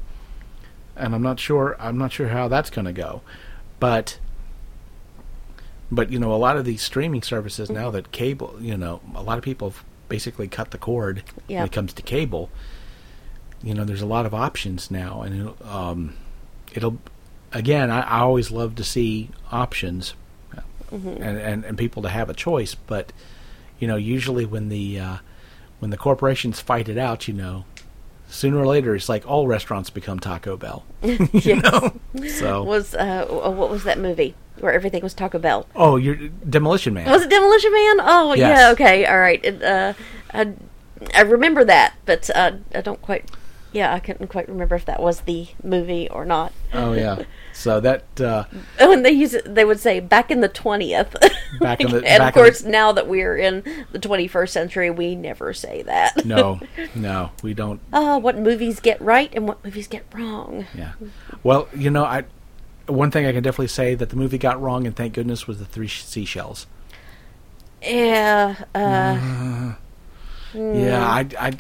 and 0.97 1.15
I'm 1.15 1.23
not 1.23 1.41
sure 1.41 1.77
I'm 1.79 1.97
not 1.97 2.13
sure 2.13 2.29
how 2.29 2.49
that's 2.49 2.71
going 2.71 2.87
to 2.87 2.93
go, 2.93 3.23
but 3.81 4.19
but 5.91 6.11
you 6.11 6.19
know 6.19 6.33
a 6.33 6.37
lot 6.37 6.57
of 6.57 6.65
these 6.65 6.83
streaming 6.83 7.23
services 7.23 7.71
now 7.71 7.91
that 7.91 8.13
cable 8.13 8.57
you 8.61 8.77
know 8.77 9.01
a 9.15 9.23
lot 9.23 9.39
of 9.39 9.45
people 9.45 9.71
have 9.71 9.85
basically 10.09 10.49
cut 10.49 10.71
the 10.71 10.79
cord 10.79 11.23
when 11.47 11.65
it 11.65 11.73
comes 11.73 11.93
to 11.95 12.03
cable. 12.03 12.51
You 13.63 13.75
know 13.75 13.85
there's 13.85 14.03
a 14.03 14.07
lot 14.07 14.27
of 14.27 14.35
options 14.35 14.91
now 14.91 15.23
and 15.23 15.41
it'll, 15.41 15.69
um, 15.69 16.17
it'll 16.73 16.99
again 17.53 17.91
I, 17.91 18.01
I 18.03 18.19
always 18.21 18.51
love 18.51 18.75
to 18.77 18.85
see 18.85 19.31
options 19.51 20.15
and, 20.91 21.39
and 21.39 21.65
and 21.65 21.79
people 21.79 22.03
to 22.03 22.09
have 22.09 22.29
a 22.29 22.35
choice. 22.35 22.75
But 22.75 23.13
you 23.79 23.89
know 23.89 23.97
usually 23.97 24.45
when 24.45 24.69
the 24.69 25.01
uh, 25.01 25.17
when 25.79 25.91
the 25.91 25.97
corporations 25.97 26.61
fight 26.61 26.89
it 26.89 26.99
out 26.99 27.27
you 27.27 27.35
know 27.35 27.65
sooner 28.29 28.59
or 28.59 28.67
later 28.67 28.95
it's 28.95 29.09
like 29.09 29.27
all 29.27 29.47
restaurants 29.47 29.91
become 29.91 30.19
Taco 30.19 30.57
Bell. 30.57 30.85
You 31.03 31.57
know? 31.63 31.93
So 32.29 32.63
was 32.63 32.95
uh, 32.95 33.27
what 33.29 33.71
was 33.71 33.85
that 33.85 33.99
movie 33.99 34.35
where 34.61 34.73
everything 34.73 35.03
was 35.03 35.15
Taco 35.15 35.39
Bell? 35.39 35.67
oh 35.75 35.97
you're 35.97 36.17
Demolition 36.49 36.95
Man 36.95 37.11
Was 37.11 37.23
it 37.23 37.31
Demolition 37.31 37.73
Man? 37.73 37.97
Oh 38.01 38.35
Yes. 38.35 38.59
yeah, 38.59 38.71
okay, 38.73 39.07
all 39.07 39.19
right. 39.19 39.45
It, 39.45 39.63
uh, 39.63 39.93
I 40.33 40.53
I 41.15 41.23
remember 41.23 41.65
that, 41.65 41.95
but 42.07 42.31
uh, 42.35 42.53
I 42.75 42.81
don't 42.81 43.03
quite. 43.03 43.31
Yeah, 43.73 43.93
I 43.93 43.99
couldn't 43.99 44.29
quite 44.29 44.49
remember 44.49 44.77
if 44.77 44.85
that 44.85 45.03
was 45.03 45.23
the 45.23 45.49
movie 45.63 46.09
or 46.09 46.25
not. 46.25 46.53
Oh 46.73 46.93
yeah. 46.93 47.25
So 47.57 47.79
that 47.79 48.21
uh, 48.21 48.45
Oh, 48.81 48.91
and 48.93 49.05
they 49.07 49.13
use 49.13 49.33
it. 49.33 49.55
They 49.55 49.65
would 49.65 49.79
say 49.79 50.01
back 50.01 50.33
in 50.33 50.41
the 50.41 50.49
twentieth. 50.49 51.15
Back 51.61 51.81
in 51.81 51.89
the- 51.89 51.99
and 51.99 52.05
back 52.05 52.21
of 52.21 52.21
in 52.21 52.27
the- 52.27 52.33
course, 52.33 52.65
now 52.65 52.91
that 52.91 53.07
we're 53.07 53.37
in 53.37 53.63
the 53.93 54.01
twenty-first 54.01 54.53
century, 54.53 54.91
we 54.91 55.15
never 55.15 55.53
say 55.53 55.83
that. 55.83 56.27
no, 56.27 56.59
no, 56.97 57.31
we 57.45 57.55
don't. 57.55 57.79
Oh, 57.93 58.19
what 58.19 58.37
movies 58.37 58.81
get 58.81 59.01
right 59.01 59.31
and 59.35 59.47
what 59.47 59.65
movies 59.65 59.87
get 59.87 60.05
wrong. 60.13 60.67
Yeah. 60.75 60.95
Well, 61.45 61.69
you 61.77 61.91
know, 61.91 62.05
I 62.05 62.25
one 62.87 63.11
thing 63.11 63.27
I 63.27 63.33
can 63.33 63.43
definitely 63.43 63.69
say 63.69 63.95
that 63.95 64.11
the 64.11 64.17
movie 64.17 64.39
got 64.39 64.61
wrong, 64.61 64.87
and 64.87 64.95
thank 64.95 65.15
goodness, 65.15 65.47
was 65.47 65.59
the 65.59 65.65
three 65.65 65.89
seashells. 65.89 66.67
Yeah. 67.83 68.55
Uh, 68.75 69.75
Yeah, 70.55 71.05
I, 71.07 71.27
I, 71.39 71.51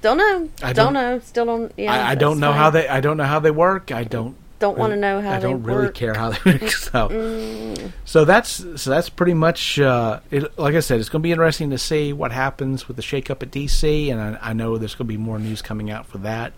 don't 0.00 0.16
know. 0.18 0.48
I 0.62 0.72
don't, 0.72 0.92
don't- 0.92 0.94
know. 0.94 1.18
Still 1.20 1.46
don't. 1.46 1.72
Yeah. 1.76 1.92
I, 1.94 2.10
I 2.10 2.14
don't 2.16 2.40
know 2.40 2.50
fine. 2.50 2.58
how 2.58 2.70
they. 2.70 2.88
I 2.88 3.00
don't 3.00 3.16
know 3.16 3.24
how 3.24 3.38
they 3.40 3.50
work. 3.50 3.92
I 3.92 4.04
don't. 4.04 4.36
Don't 4.58 4.78
want 4.78 4.92
to 4.92 4.96
know 4.96 5.20
how 5.20 5.32
I 5.32 5.36
they 5.40 5.42
don't 5.48 5.62
really 5.64 5.86
work. 5.86 5.94
Mm. 5.94 5.98
care 5.98 6.14
how 6.14 6.30
they 6.30 6.52
work. 6.52 6.62
So, 6.70 7.74
so 8.04 8.24
that's 8.24 8.64
so 8.80 8.90
that's 8.90 9.08
pretty 9.08 9.34
much. 9.34 9.78
Uh, 9.80 10.20
it, 10.30 10.56
like 10.58 10.74
I 10.76 10.80
said, 10.80 11.00
it's 11.00 11.08
going 11.08 11.20
to 11.20 11.24
be 11.26 11.32
interesting 11.32 11.70
to 11.70 11.78
see 11.78 12.12
what 12.12 12.30
happens 12.30 12.86
with 12.86 12.96
the 12.96 13.02
shakeup 13.02 13.42
at 13.42 13.50
DC, 13.50 14.08
and 14.12 14.20
I, 14.20 14.38
I 14.50 14.52
know 14.52 14.78
there's 14.78 14.94
going 14.94 15.06
to 15.08 15.12
be 15.12 15.16
more 15.16 15.38
news 15.40 15.62
coming 15.62 15.90
out 15.90 16.06
for 16.06 16.18
that. 16.18 16.52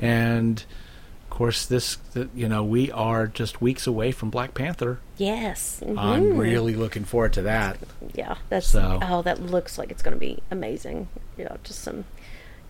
And 0.00 0.64
course, 1.34 1.66
this 1.66 1.98
you 2.34 2.48
know 2.48 2.62
we 2.62 2.90
are 2.92 3.26
just 3.26 3.60
weeks 3.60 3.86
away 3.86 4.12
from 4.12 4.30
Black 4.30 4.54
Panther. 4.54 5.00
Yes. 5.16 5.82
I'm 5.82 5.96
mhm. 5.96 6.38
really 6.38 6.74
looking 6.74 7.04
forward 7.04 7.32
to 7.34 7.42
that. 7.42 7.76
Yeah, 8.14 8.36
that's 8.48 8.68
So- 8.68 9.00
oh, 9.02 9.22
that 9.22 9.42
looks 9.42 9.76
like 9.76 9.90
it's 9.90 10.02
going 10.02 10.14
to 10.14 10.20
be 10.20 10.42
amazing. 10.50 11.08
You 11.36 11.44
know, 11.44 11.56
just 11.64 11.80
some 11.80 12.04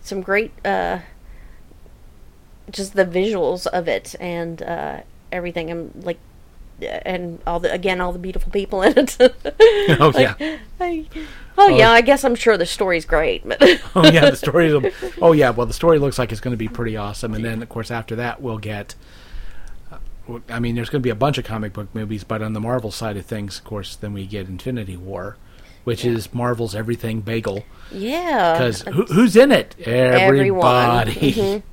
some 0.01 0.21
great 0.21 0.51
uh 0.65 0.99
just 2.71 2.93
the 2.95 3.05
visuals 3.05 3.67
of 3.67 3.87
it 3.87 4.15
and 4.19 4.61
uh 4.63 5.01
everything. 5.31 5.69
I'm 5.69 5.91
like 6.01 6.19
and 6.81 7.39
all 7.47 7.59
the 7.59 7.71
again 7.71 8.01
all 8.01 8.11
the 8.11 8.19
beautiful 8.19 8.51
people 8.51 8.81
in 8.81 8.93
it. 8.97 9.17
Oh, 9.99 10.11
Like, 10.13 10.39
yeah. 10.39 10.57
I- 10.79 11.05
oh 11.57 11.69
yeah, 11.69 11.91
I 11.99 12.01
guess 12.01 12.23
I'm 12.23 12.35
sure 12.35 12.57
the 12.57 12.65
story's 12.65 13.05
great, 13.05 13.47
but 13.47 13.57
oh 13.95 14.05
yeah, 14.11 14.29
the 14.29 14.35
story. 14.35 14.91
Oh 15.21 15.31
yeah, 15.31 15.51
well 15.51 15.65
the 15.67 15.73
story 15.73 15.99
looks 15.99 16.19
like 16.19 16.31
it's 16.31 16.41
going 16.41 16.51
to 16.53 16.57
be 16.57 16.67
pretty 16.67 16.97
awesome, 16.97 17.33
and 17.33 17.43
then 17.45 17.61
of 17.61 17.69
course 17.69 17.91
after 17.91 18.15
that 18.17 18.41
we'll 18.41 18.57
get. 18.57 18.95
uh, 19.91 20.39
I 20.49 20.59
mean, 20.59 20.75
there's 20.75 20.89
going 20.89 21.01
to 21.01 21.05
be 21.05 21.09
a 21.11 21.15
bunch 21.15 21.37
of 21.37 21.45
comic 21.45 21.71
book 21.73 21.87
movies, 21.93 22.23
but 22.23 22.41
on 22.41 22.53
the 22.53 22.59
Marvel 22.59 22.91
side 22.91 23.15
of 23.17 23.25
things, 23.25 23.59
of 23.59 23.63
course, 23.63 23.95
then 23.95 24.11
we 24.13 24.25
get 24.25 24.47
Infinity 24.47 24.97
War, 24.97 25.37
which 25.85 26.03
is 26.03 26.33
Marvel's 26.33 26.75
everything 26.75 27.21
bagel. 27.21 27.63
yeah. 27.91 28.53
Because 28.53 28.81
who, 28.81 29.03
who's 29.05 29.35
in 29.37 29.51
it? 29.53 29.75
Everybody. 29.79 31.33
Mhm. 31.33 31.63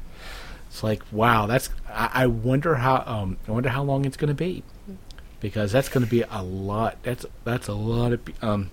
It's 0.68 0.82
like 0.82 1.02
wow. 1.10 1.46
That's. 1.46 1.68
I, 1.88 2.10
I 2.14 2.26
wonder 2.26 2.76
how. 2.76 3.02
Um. 3.06 3.36
I 3.48 3.52
wonder 3.52 3.68
how 3.70 3.82
long 3.82 4.04
it's 4.04 4.16
going 4.16 4.28
to 4.28 4.34
be, 4.34 4.62
because 5.42 5.70
that's 5.72 5.90
going 5.90 6.04
to 6.04 6.10
be 6.10 6.22
a 6.30 6.42
lot. 6.42 6.96
That's 7.02 7.26
that's 7.44 7.68
a 7.68 7.74
lot 7.74 8.12
of. 8.14 8.20
Um. 8.40 8.70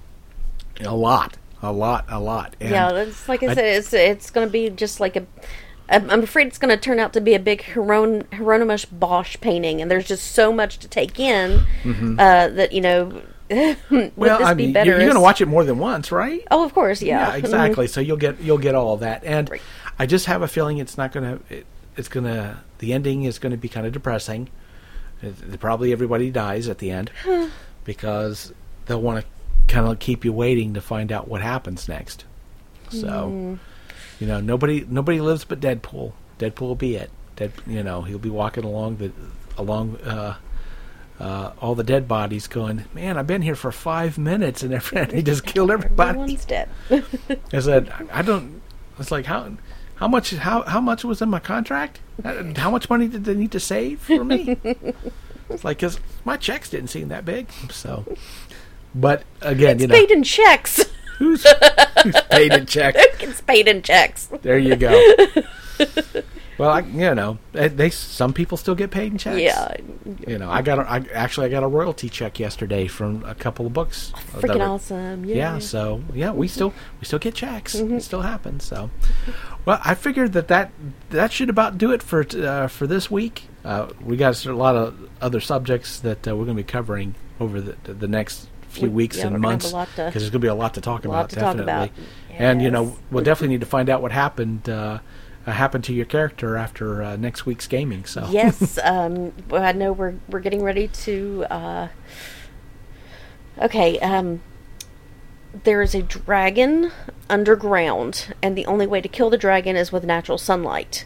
A 0.82 0.96
lot. 0.96 1.36
A 1.62 1.74
lot. 1.74 2.06
A 2.08 2.20
lot. 2.22 2.56
And 2.62 2.70
yeah, 2.72 2.90
it's 2.94 3.28
like 3.28 3.44
I 3.44 3.48
I- 3.48 3.54
said, 3.56 3.66
it's 3.66 3.92
it's 3.94 4.30
going 4.32 4.48
to 4.48 4.52
be 4.52 4.70
just 4.70 5.02
like 5.02 5.18
a. 5.18 5.26
I'm 5.92 6.22
afraid 6.22 6.46
it's 6.46 6.60
going 6.60 6.70
to 6.70 6.78
turn 6.78 7.00
out 7.00 7.14
to 7.14 7.22
be 7.22 7.34
a 7.34 7.40
big 7.40 7.64
Hieron- 7.64 8.32
Hieronymus 8.32 8.86
Bosch 8.86 9.36
painting, 9.42 9.82
and 9.82 9.90
there's 9.90 10.08
just 10.08 10.34
so 10.34 10.54
much 10.54 10.78
to 10.80 10.88
take 10.88 11.20
in 11.20 11.66
uh, 12.20 12.48
that 12.48 12.72
you 12.72 12.80
know. 12.82 13.06
would 13.12 13.24
Mm-hmm. 13.50 14.10
Well, 14.16 14.38
this 14.38 14.48
I 14.48 14.54
be 14.54 14.66
mean, 14.66 14.74
better? 14.74 14.92
you're, 14.92 15.00
you're 15.00 15.08
going 15.08 15.16
to 15.16 15.22
watch 15.22 15.42
it 15.42 15.48
more 15.48 15.64
than 15.64 15.80
once, 15.80 16.12
right? 16.12 16.48
Oh, 16.52 16.64
of 16.64 16.72
course, 16.76 17.02
yeah. 17.02 17.30
Yeah, 17.32 17.38
exactly. 17.38 17.88
So 17.88 18.00
you'll 18.00 18.18
get 18.18 18.40
you'll 18.40 18.60
get 18.60 18.76
all 18.76 18.94
of 18.94 19.00
that, 19.00 19.24
and 19.24 19.50
Right. 19.50 19.62
I 19.98 20.06
just 20.06 20.28
have 20.28 20.44
a 20.44 20.48
feeling 20.48 20.78
it's 20.78 21.00
not 21.00 21.12
going 21.12 21.40
to. 21.50 21.64
It's 21.98 22.08
going 22.10 22.26
to. 22.26 22.60
The 22.78 22.94
ending 22.94 23.24
is 23.24 23.40
going 23.40 23.50
to 23.52 23.58
be 23.58 23.68
kind 23.68 23.88
of 23.88 23.92
depressing. 23.92 24.50
Probably 25.60 25.92
everybody 25.92 26.32
dies 26.32 26.68
at 26.70 26.78
the 26.78 26.92
end 26.92 27.12
because 27.84 28.54
they'll 28.86 29.02
want 29.02 29.24
to 29.26 29.74
kind 29.74 29.88
of 29.88 30.00
keep 30.00 30.24
you 30.26 30.34
waiting 30.34 30.74
to 30.74 30.82
find 30.82 31.12
out 31.12 31.28
what 31.28 31.42
happens 31.42 31.88
next. 31.88 32.26
So, 32.90 33.30
Hmm. 33.30 33.56
you 34.20 34.28
know, 34.28 34.40
nobody 34.40 34.86
nobody 34.90 35.22
lives 35.22 35.46
but 35.46 35.60
Deadpool. 35.60 36.14
Deadpool 36.40 36.62
will 36.62 36.76
be 36.76 36.96
it. 36.96 37.12
Dead, 37.36 37.52
you 37.68 37.84
know, 37.84 38.02
he'll 38.02 38.18
be 38.18 38.30
walking 38.30 38.64
along 38.64 38.98
the 38.98 39.12
along. 39.58 39.98
Uh, 39.98 40.36
uh, 41.20 41.52
all 41.62 41.76
the 41.76 41.84
dead 41.84 42.08
bodies 42.08 42.48
going, 42.48 42.86
man, 42.94 43.18
I've 43.18 43.28
been 43.28 43.42
here 43.42 43.54
for 43.56 43.74
five 43.74 44.18
minutes 44.18 44.64
and 44.64 44.74
every- 44.76 45.06
he 45.18 45.22
just 45.22 45.46
killed 45.46 45.70
everybody. 45.70 46.12
Everyone's 46.18 46.46
dead. 46.46 46.70
I 47.54 47.60
said, 47.60 47.92
I 48.14 48.22
don't. 48.22 48.62
It's 48.98 49.12
like 49.12 49.26
how 49.26 49.52
how 50.00 50.08
much 50.08 50.32
how 50.32 50.64
how 50.64 50.80
much 50.82 51.04
was 51.04 51.22
in 51.22 51.30
my 51.30 51.40
contract? 51.40 52.00
Uh, 52.24 52.44
How 52.58 52.70
much 52.72 52.90
money 52.90 53.08
did 53.08 53.24
they 53.26 53.34
need 53.34 53.52
to 53.52 53.60
save 53.60 54.00
for 54.02 54.24
me? 54.26 54.58
it's 55.50 55.64
like 55.64 55.78
because 55.78 56.00
my 56.26 56.36
checks 56.38 56.70
didn't 56.70 56.90
seem 56.90 57.08
that 57.10 57.24
big. 57.26 57.50
So, 57.70 58.06
but 58.96 59.24
again, 59.42 59.76
it's 59.76 59.82
you 59.84 59.88
know, 59.88 59.96
paid 59.96 60.12
in 60.12 60.24
checks. 60.24 60.84
who's, 61.18 61.46
who's 62.04 62.22
paid 62.30 62.54
in 62.54 62.66
checks? 62.66 62.98
it's 63.20 63.42
paid 63.42 63.68
in 63.68 63.82
checks. 63.82 64.28
There 64.42 64.58
you 64.58 64.76
go. 64.76 64.90
well, 66.58 66.72
I, 66.72 66.80
you 66.82 67.16
know, 67.16 67.38
they, 67.54 67.90
some 67.90 68.34
people 68.34 68.58
still 68.58 68.76
get 68.76 68.92
paid 68.92 69.14
in 69.14 69.18
checks. 69.18 69.40
Yeah, 69.40 69.76
You 70.28 70.38
know, 70.38 70.50
I 70.50 70.62
got 70.62 70.80
a, 70.80 70.90
I 70.90 71.06
actually 71.14 71.48
I 71.48 71.50
got 71.50 71.64
a 71.64 71.68
royalty 71.68 72.10
check 72.10 72.38
yesterday 72.40 72.88
from 72.88 73.24
a 73.26 73.34
couple 73.36 73.66
of 73.66 73.72
books. 73.74 74.12
that 74.34 74.42
freaking 74.42 74.60
were- 74.60 74.64
awesome. 74.66 75.24
Yeah. 75.26 75.36
yeah 75.36 75.60
so 75.60 76.04
yeah 76.14 76.32
we 76.32 76.48
still 76.50 76.74
we 77.00 77.06
still 77.06 77.20
get 77.20 77.34
checks 77.34 77.76
it 77.76 78.02
still 78.02 78.22
happens 78.22 78.64
so 78.66 78.90
well 79.70 79.80
i 79.84 79.94
figured 79.94 80.34
that 80.34 80.48
that 80.48 80.72
that 81.12 81.32
should 81.32 81.50
about 81.50 81.78
do 81.78 81.92
it 81.92 82.02
for 82.02 82.26
uh, 82.38 82.68
for 82.68 82.88
this 82.88 83.12
week 83.12 83.44
uh, 83.64 83.88
we 84.02 84.18
got 84.18 84.46
a 84.46 84.54
lot 84.54 84.76
of 84.76 85.10
other 85.22 85.40
subjects 85.40 86.00
that 86.00 86.28
uh, 86.28 86.36
we're 86.36 86.46
going 86.46 86.58
to 86.58 86.64
be 86.64 86.68
covering 86.68 87.14
over 87.40 87.62
the 87.62 87.94
the 87.94 88.08
next 88.08 88.48
few 88.70 88.84
We- 88.84 88.96
weeks 88.96 89.18
yeah, 89.18 89.28
and 89.28 89.34
we're 89.36 89.40
gonna 89.42 89.54
have 89.54 89.62
months 89.62 89.72
a 89.72 89.76
lot 89.76 89.88
to- 89.96 90.06
because 90.06 90.22
there's 90.24 90.32
going 90.32 90.42
to 90.42 90.46
be 90.46 90.48
a 90.48 90.56
lot 90.56 90.74
to 90.74 90.82
talk 90.82 91.06
about 91.06 91.30
to 91.30 91.36
talk 91.36 91.58
definitely 91.58 91.92
about. 91.92 92.40
and 92.40 92.62
you 92.62 92.72
know 92.72 92.98
we'll 93.12 93.24
definitely 93.24 93.56
need 93.56 93.62
to 93.62 93.68
find 93.68 93.90
out 93.90 94.02
what 94.02 94.12
happened 94.12 94.68
uh, 94.70 95.00
uh, 95.46 95.52
happened 95.52 95.84
to 95.84 95.94
your 95.94 96.06
character 96.06 96.58
after 96.58 97.04
uh, 97.04 97.16
next 97.16 97.46
week's 97.46 97.68
gaming 97.68 98.06
so 98.06 98.28
yes, 98.30 98.78
um, 98.84 99.34
well, 99.50 99.64
I 99.64 99.72
know 99.72 99.92
we're 99.94 100.16
we're 100.30 100.40
getting 100.40 100.64
ready 100.64 100.88
to. 100.88 101.46
Uh, 101.50 101.88
okay, 103.60 104.00
um, 104.00 104.42
there 105.64 105.82
is 105.82 105.96
a 105.96 106.02
dragon 106.02 106.92
underground, 107.30 108.34
and 108.42 108.58
the 108.58 108.66
only 108.66 108.86
way 108.88 109.02
to 109.02 109.08
kill 109.08 109.30
the 109.30 109.38
dragon 109.38 109.76
is 109.76 109.92
with 109.92 110.04
natural 110.04 110.38
sunlight. 110.38 111.06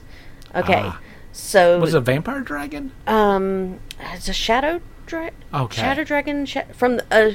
Okay, 0.56 0.82
Ah. 0.84 0.99
so 1.32 1.79
was 1.79 1.93
it 1.93 1.97
a 1.97 2.01
vampire 2.01 2.41
dragon 2.41 2.91
um, 3.08 3.79
it's 4.13 4.27
a 4.29 4.34
shadow 4.34 4.82
dragon. 5.06 5.34
Okay. 5.53 5.82
Shadow 5.82 6.03
dragon 6.03 6.45
sha- 6.45 6.65
from 6.73 6.97
the, 6.97 7.06
uh, 7.12 7.32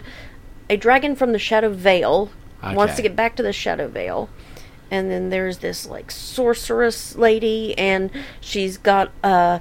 a 0.70 0.76
dragon 0.76 1.16
from 1.16 1.32
the 1.32 1.38
Shadow 1.38 1.70
Vale 1.70 2.30
wants 2.62 2.96
to 2.96 3.02
get 3.02 3.16
back 3.16 3.34
to 3.36 3.42
the 3.42 3.52
Shadow 3.52 3.88
Vale, 3.88 4.28
and 4.90 5.10
then 5.10 5.30
there's 5.30 5.58
this 5.58 5.86
like 5.86 6.10
sorceress 6.10 7.16
lady, 7.16 7.76
and 7.78 8.10
she's 8.40 8.76
got 8.78 9.10
uh, 9.24 9.58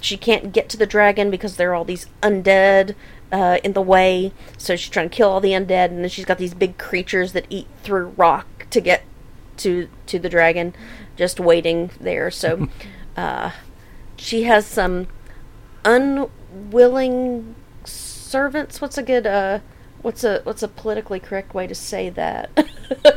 she 0.00 0.16
can't 0.16 0.52
get 0.52 0.68
to 0.70 0.76
the 0.76 0.86
dragon 0.86 1.30
because 1.30 1.56
there 1.56 1.70
are 1.70 1.74
all 1.74 1.84
these 1.84 2.06
undead. 2.22 2.94
Uh, 3.32 3.58
in 3.62 3.74
the 3.74 3.82
way, 3.82 4.32
so 4.58 4.74
she's 4.74 4.90
trying 4.90 5.08
to 5.08 5.14
kill 5.14 5.28
all 5.28 5.40
the 5.40 5.52
undead, 5.52 5.84
and 5.86 6.02
then 6.02 6.08
she's 6.08 6.24
got 6.24 6.36
these 6.38 6.52
big 6.52 6.78
creatures 6.78 7.32
that 7.32 7.46
eat 7.48 7.68
through 7.84 8.06
rock 8.16 8.66
to 8.70 8.80
get 8.80 9.04
to 9.58 9.88
to 10.06 10.18
the 10.18 10.28
dragon, 10.28 10.74
just 11.16 11.38
waiting 11.38 11.90
there. 12.00 12.28
So, 12.32 12.66
uh, 13.16 13.52
she 14.16 14.42
has 14.44 14.66
some 14.66 15.06
unwilling 15.84 17.54
servants. 17.84 18.80
What's 18.80 18.98
a 18.98 19.02
good 19.02 19.26
uh 19.26 19.60
what's 20.02 20.24
a 20.24 20.40
what's 20.44 20.62
a 20.62 20.68
politically 20.68 21.20
correct 21.20 21.54
way 21.54 21.66
to 21.66 21.74
say 21.74 22.10
that? 22.10 22.50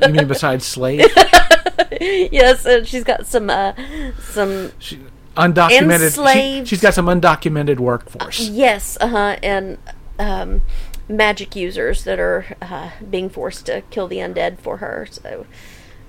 you 0.02 0.14
mean 0.14 0.28
besides 0.28 0.66
slaves? 0.66 1.08
yes, 2.02 2.66
and 2.66 2.88
she's 2.88 3.04
got 3.04 3.26
some 3.26 3.50
uh 3.50 3.74
some 4.22 4.72
she, 4.80 5.00
undocumented 5.38 6.00
she, 6.00 6.06
Enslaved. 6.06 6.68
she's 6.68 6.82
got 6.82 6.94
some 6.94 7.08
undocumented 7.08 7.80
workforce 7.80 8.40
yes, 8.40 8.98
uh-huh, 9.02 9.38
and 9.42 9.78
um 10.24 10.62
magic 11.10 11.56
users 11.56 12.06
that 12.06 12.20
are 12.20 12.56
uh, 12.62 12.92
being 13.10 13.30
forced 13.30 13.66
to 13.66 13.82
kill 13.90 14.08
the 14.08 14.18
undead 14.18 14.60
for 14.60 14.78
her. 14.78 15.08
So 15.10 15.46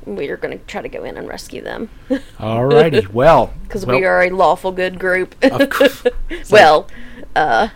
we're 0.06 0.36
going 0.36 0.58
to 0.58 0.64
try 0.66 0.82
to 0.82 0.88
go 0.88 1.02
in 1.04 1.16
and 1.16 1.26
rescue 1.26 1.62
them 1.62 1.88
Alrighty, 2.38 3.08
well, 3.08 3.54
because 3.62 3.86
well, 3.86 3.98
we 3.98 4.04
are 4.04 4.22
a 4.22 4.30
lawful 4.30 4.72
good 4.72 4.98
group. 4.98 5.34
Of 5.42 6.06
well, 6.50 6.88
uh, 7.34 7.68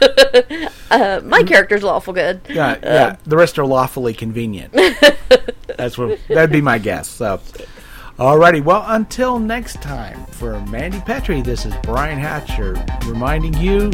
uh, 0.90 1.20
my 1.24 1.42
character's 1.42 1.82
lawful 1.82 2.12
good. 2.12 2.40
Yeah, 2.48 2.78
yeah. 2.82 3.16
The 3.24 3.36
rest 3.36 3.58
are 3.58 3.66
lawfully 3.66 4.14
convenient. 4.14 4.72
That's 4.72 5.96
what 5.96 6.18
that'd 6.28 6.52
be 6.52 6.60
my 6.60 6.78
guess. 6.78 7.08
So, 7.08 7.40
alrighty. 8.18 8.62
Well, 8.62 8.84
until 8.86 9.38
next 9.38 9.82
time, 9.82 10.24
for 10.26 10.60
Mandy 10.66 11.00
Petrie, 11.00 11.42
this 11.42 11.66
is 11.66 11.74
Brian 11.82 12.18
Hatcher 12.18 12.74
reminding 13.06 13.54
you 13.54 13.90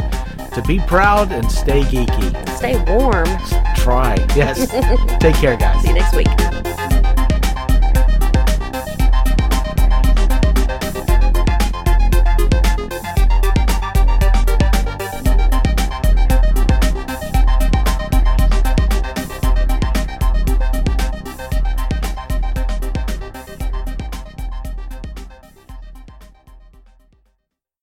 to 0.53 0.63
be 0.67 0.79
proud 0.79 1.31
and 1.31 1.49
stay 1.51 1.81
geeky. 1.81 2.49
Stay 2.57 2.77
warm. 2.91 3.27
Try, 3.75 4.15
yes. 4.35 4.69
Take 5.19 5.35
care, 5.35 5.57
guys. 5.57 5.81
See 5.81 5.89
you 5.89 5.95
next 5.95 6.15
week. 6.15 7.00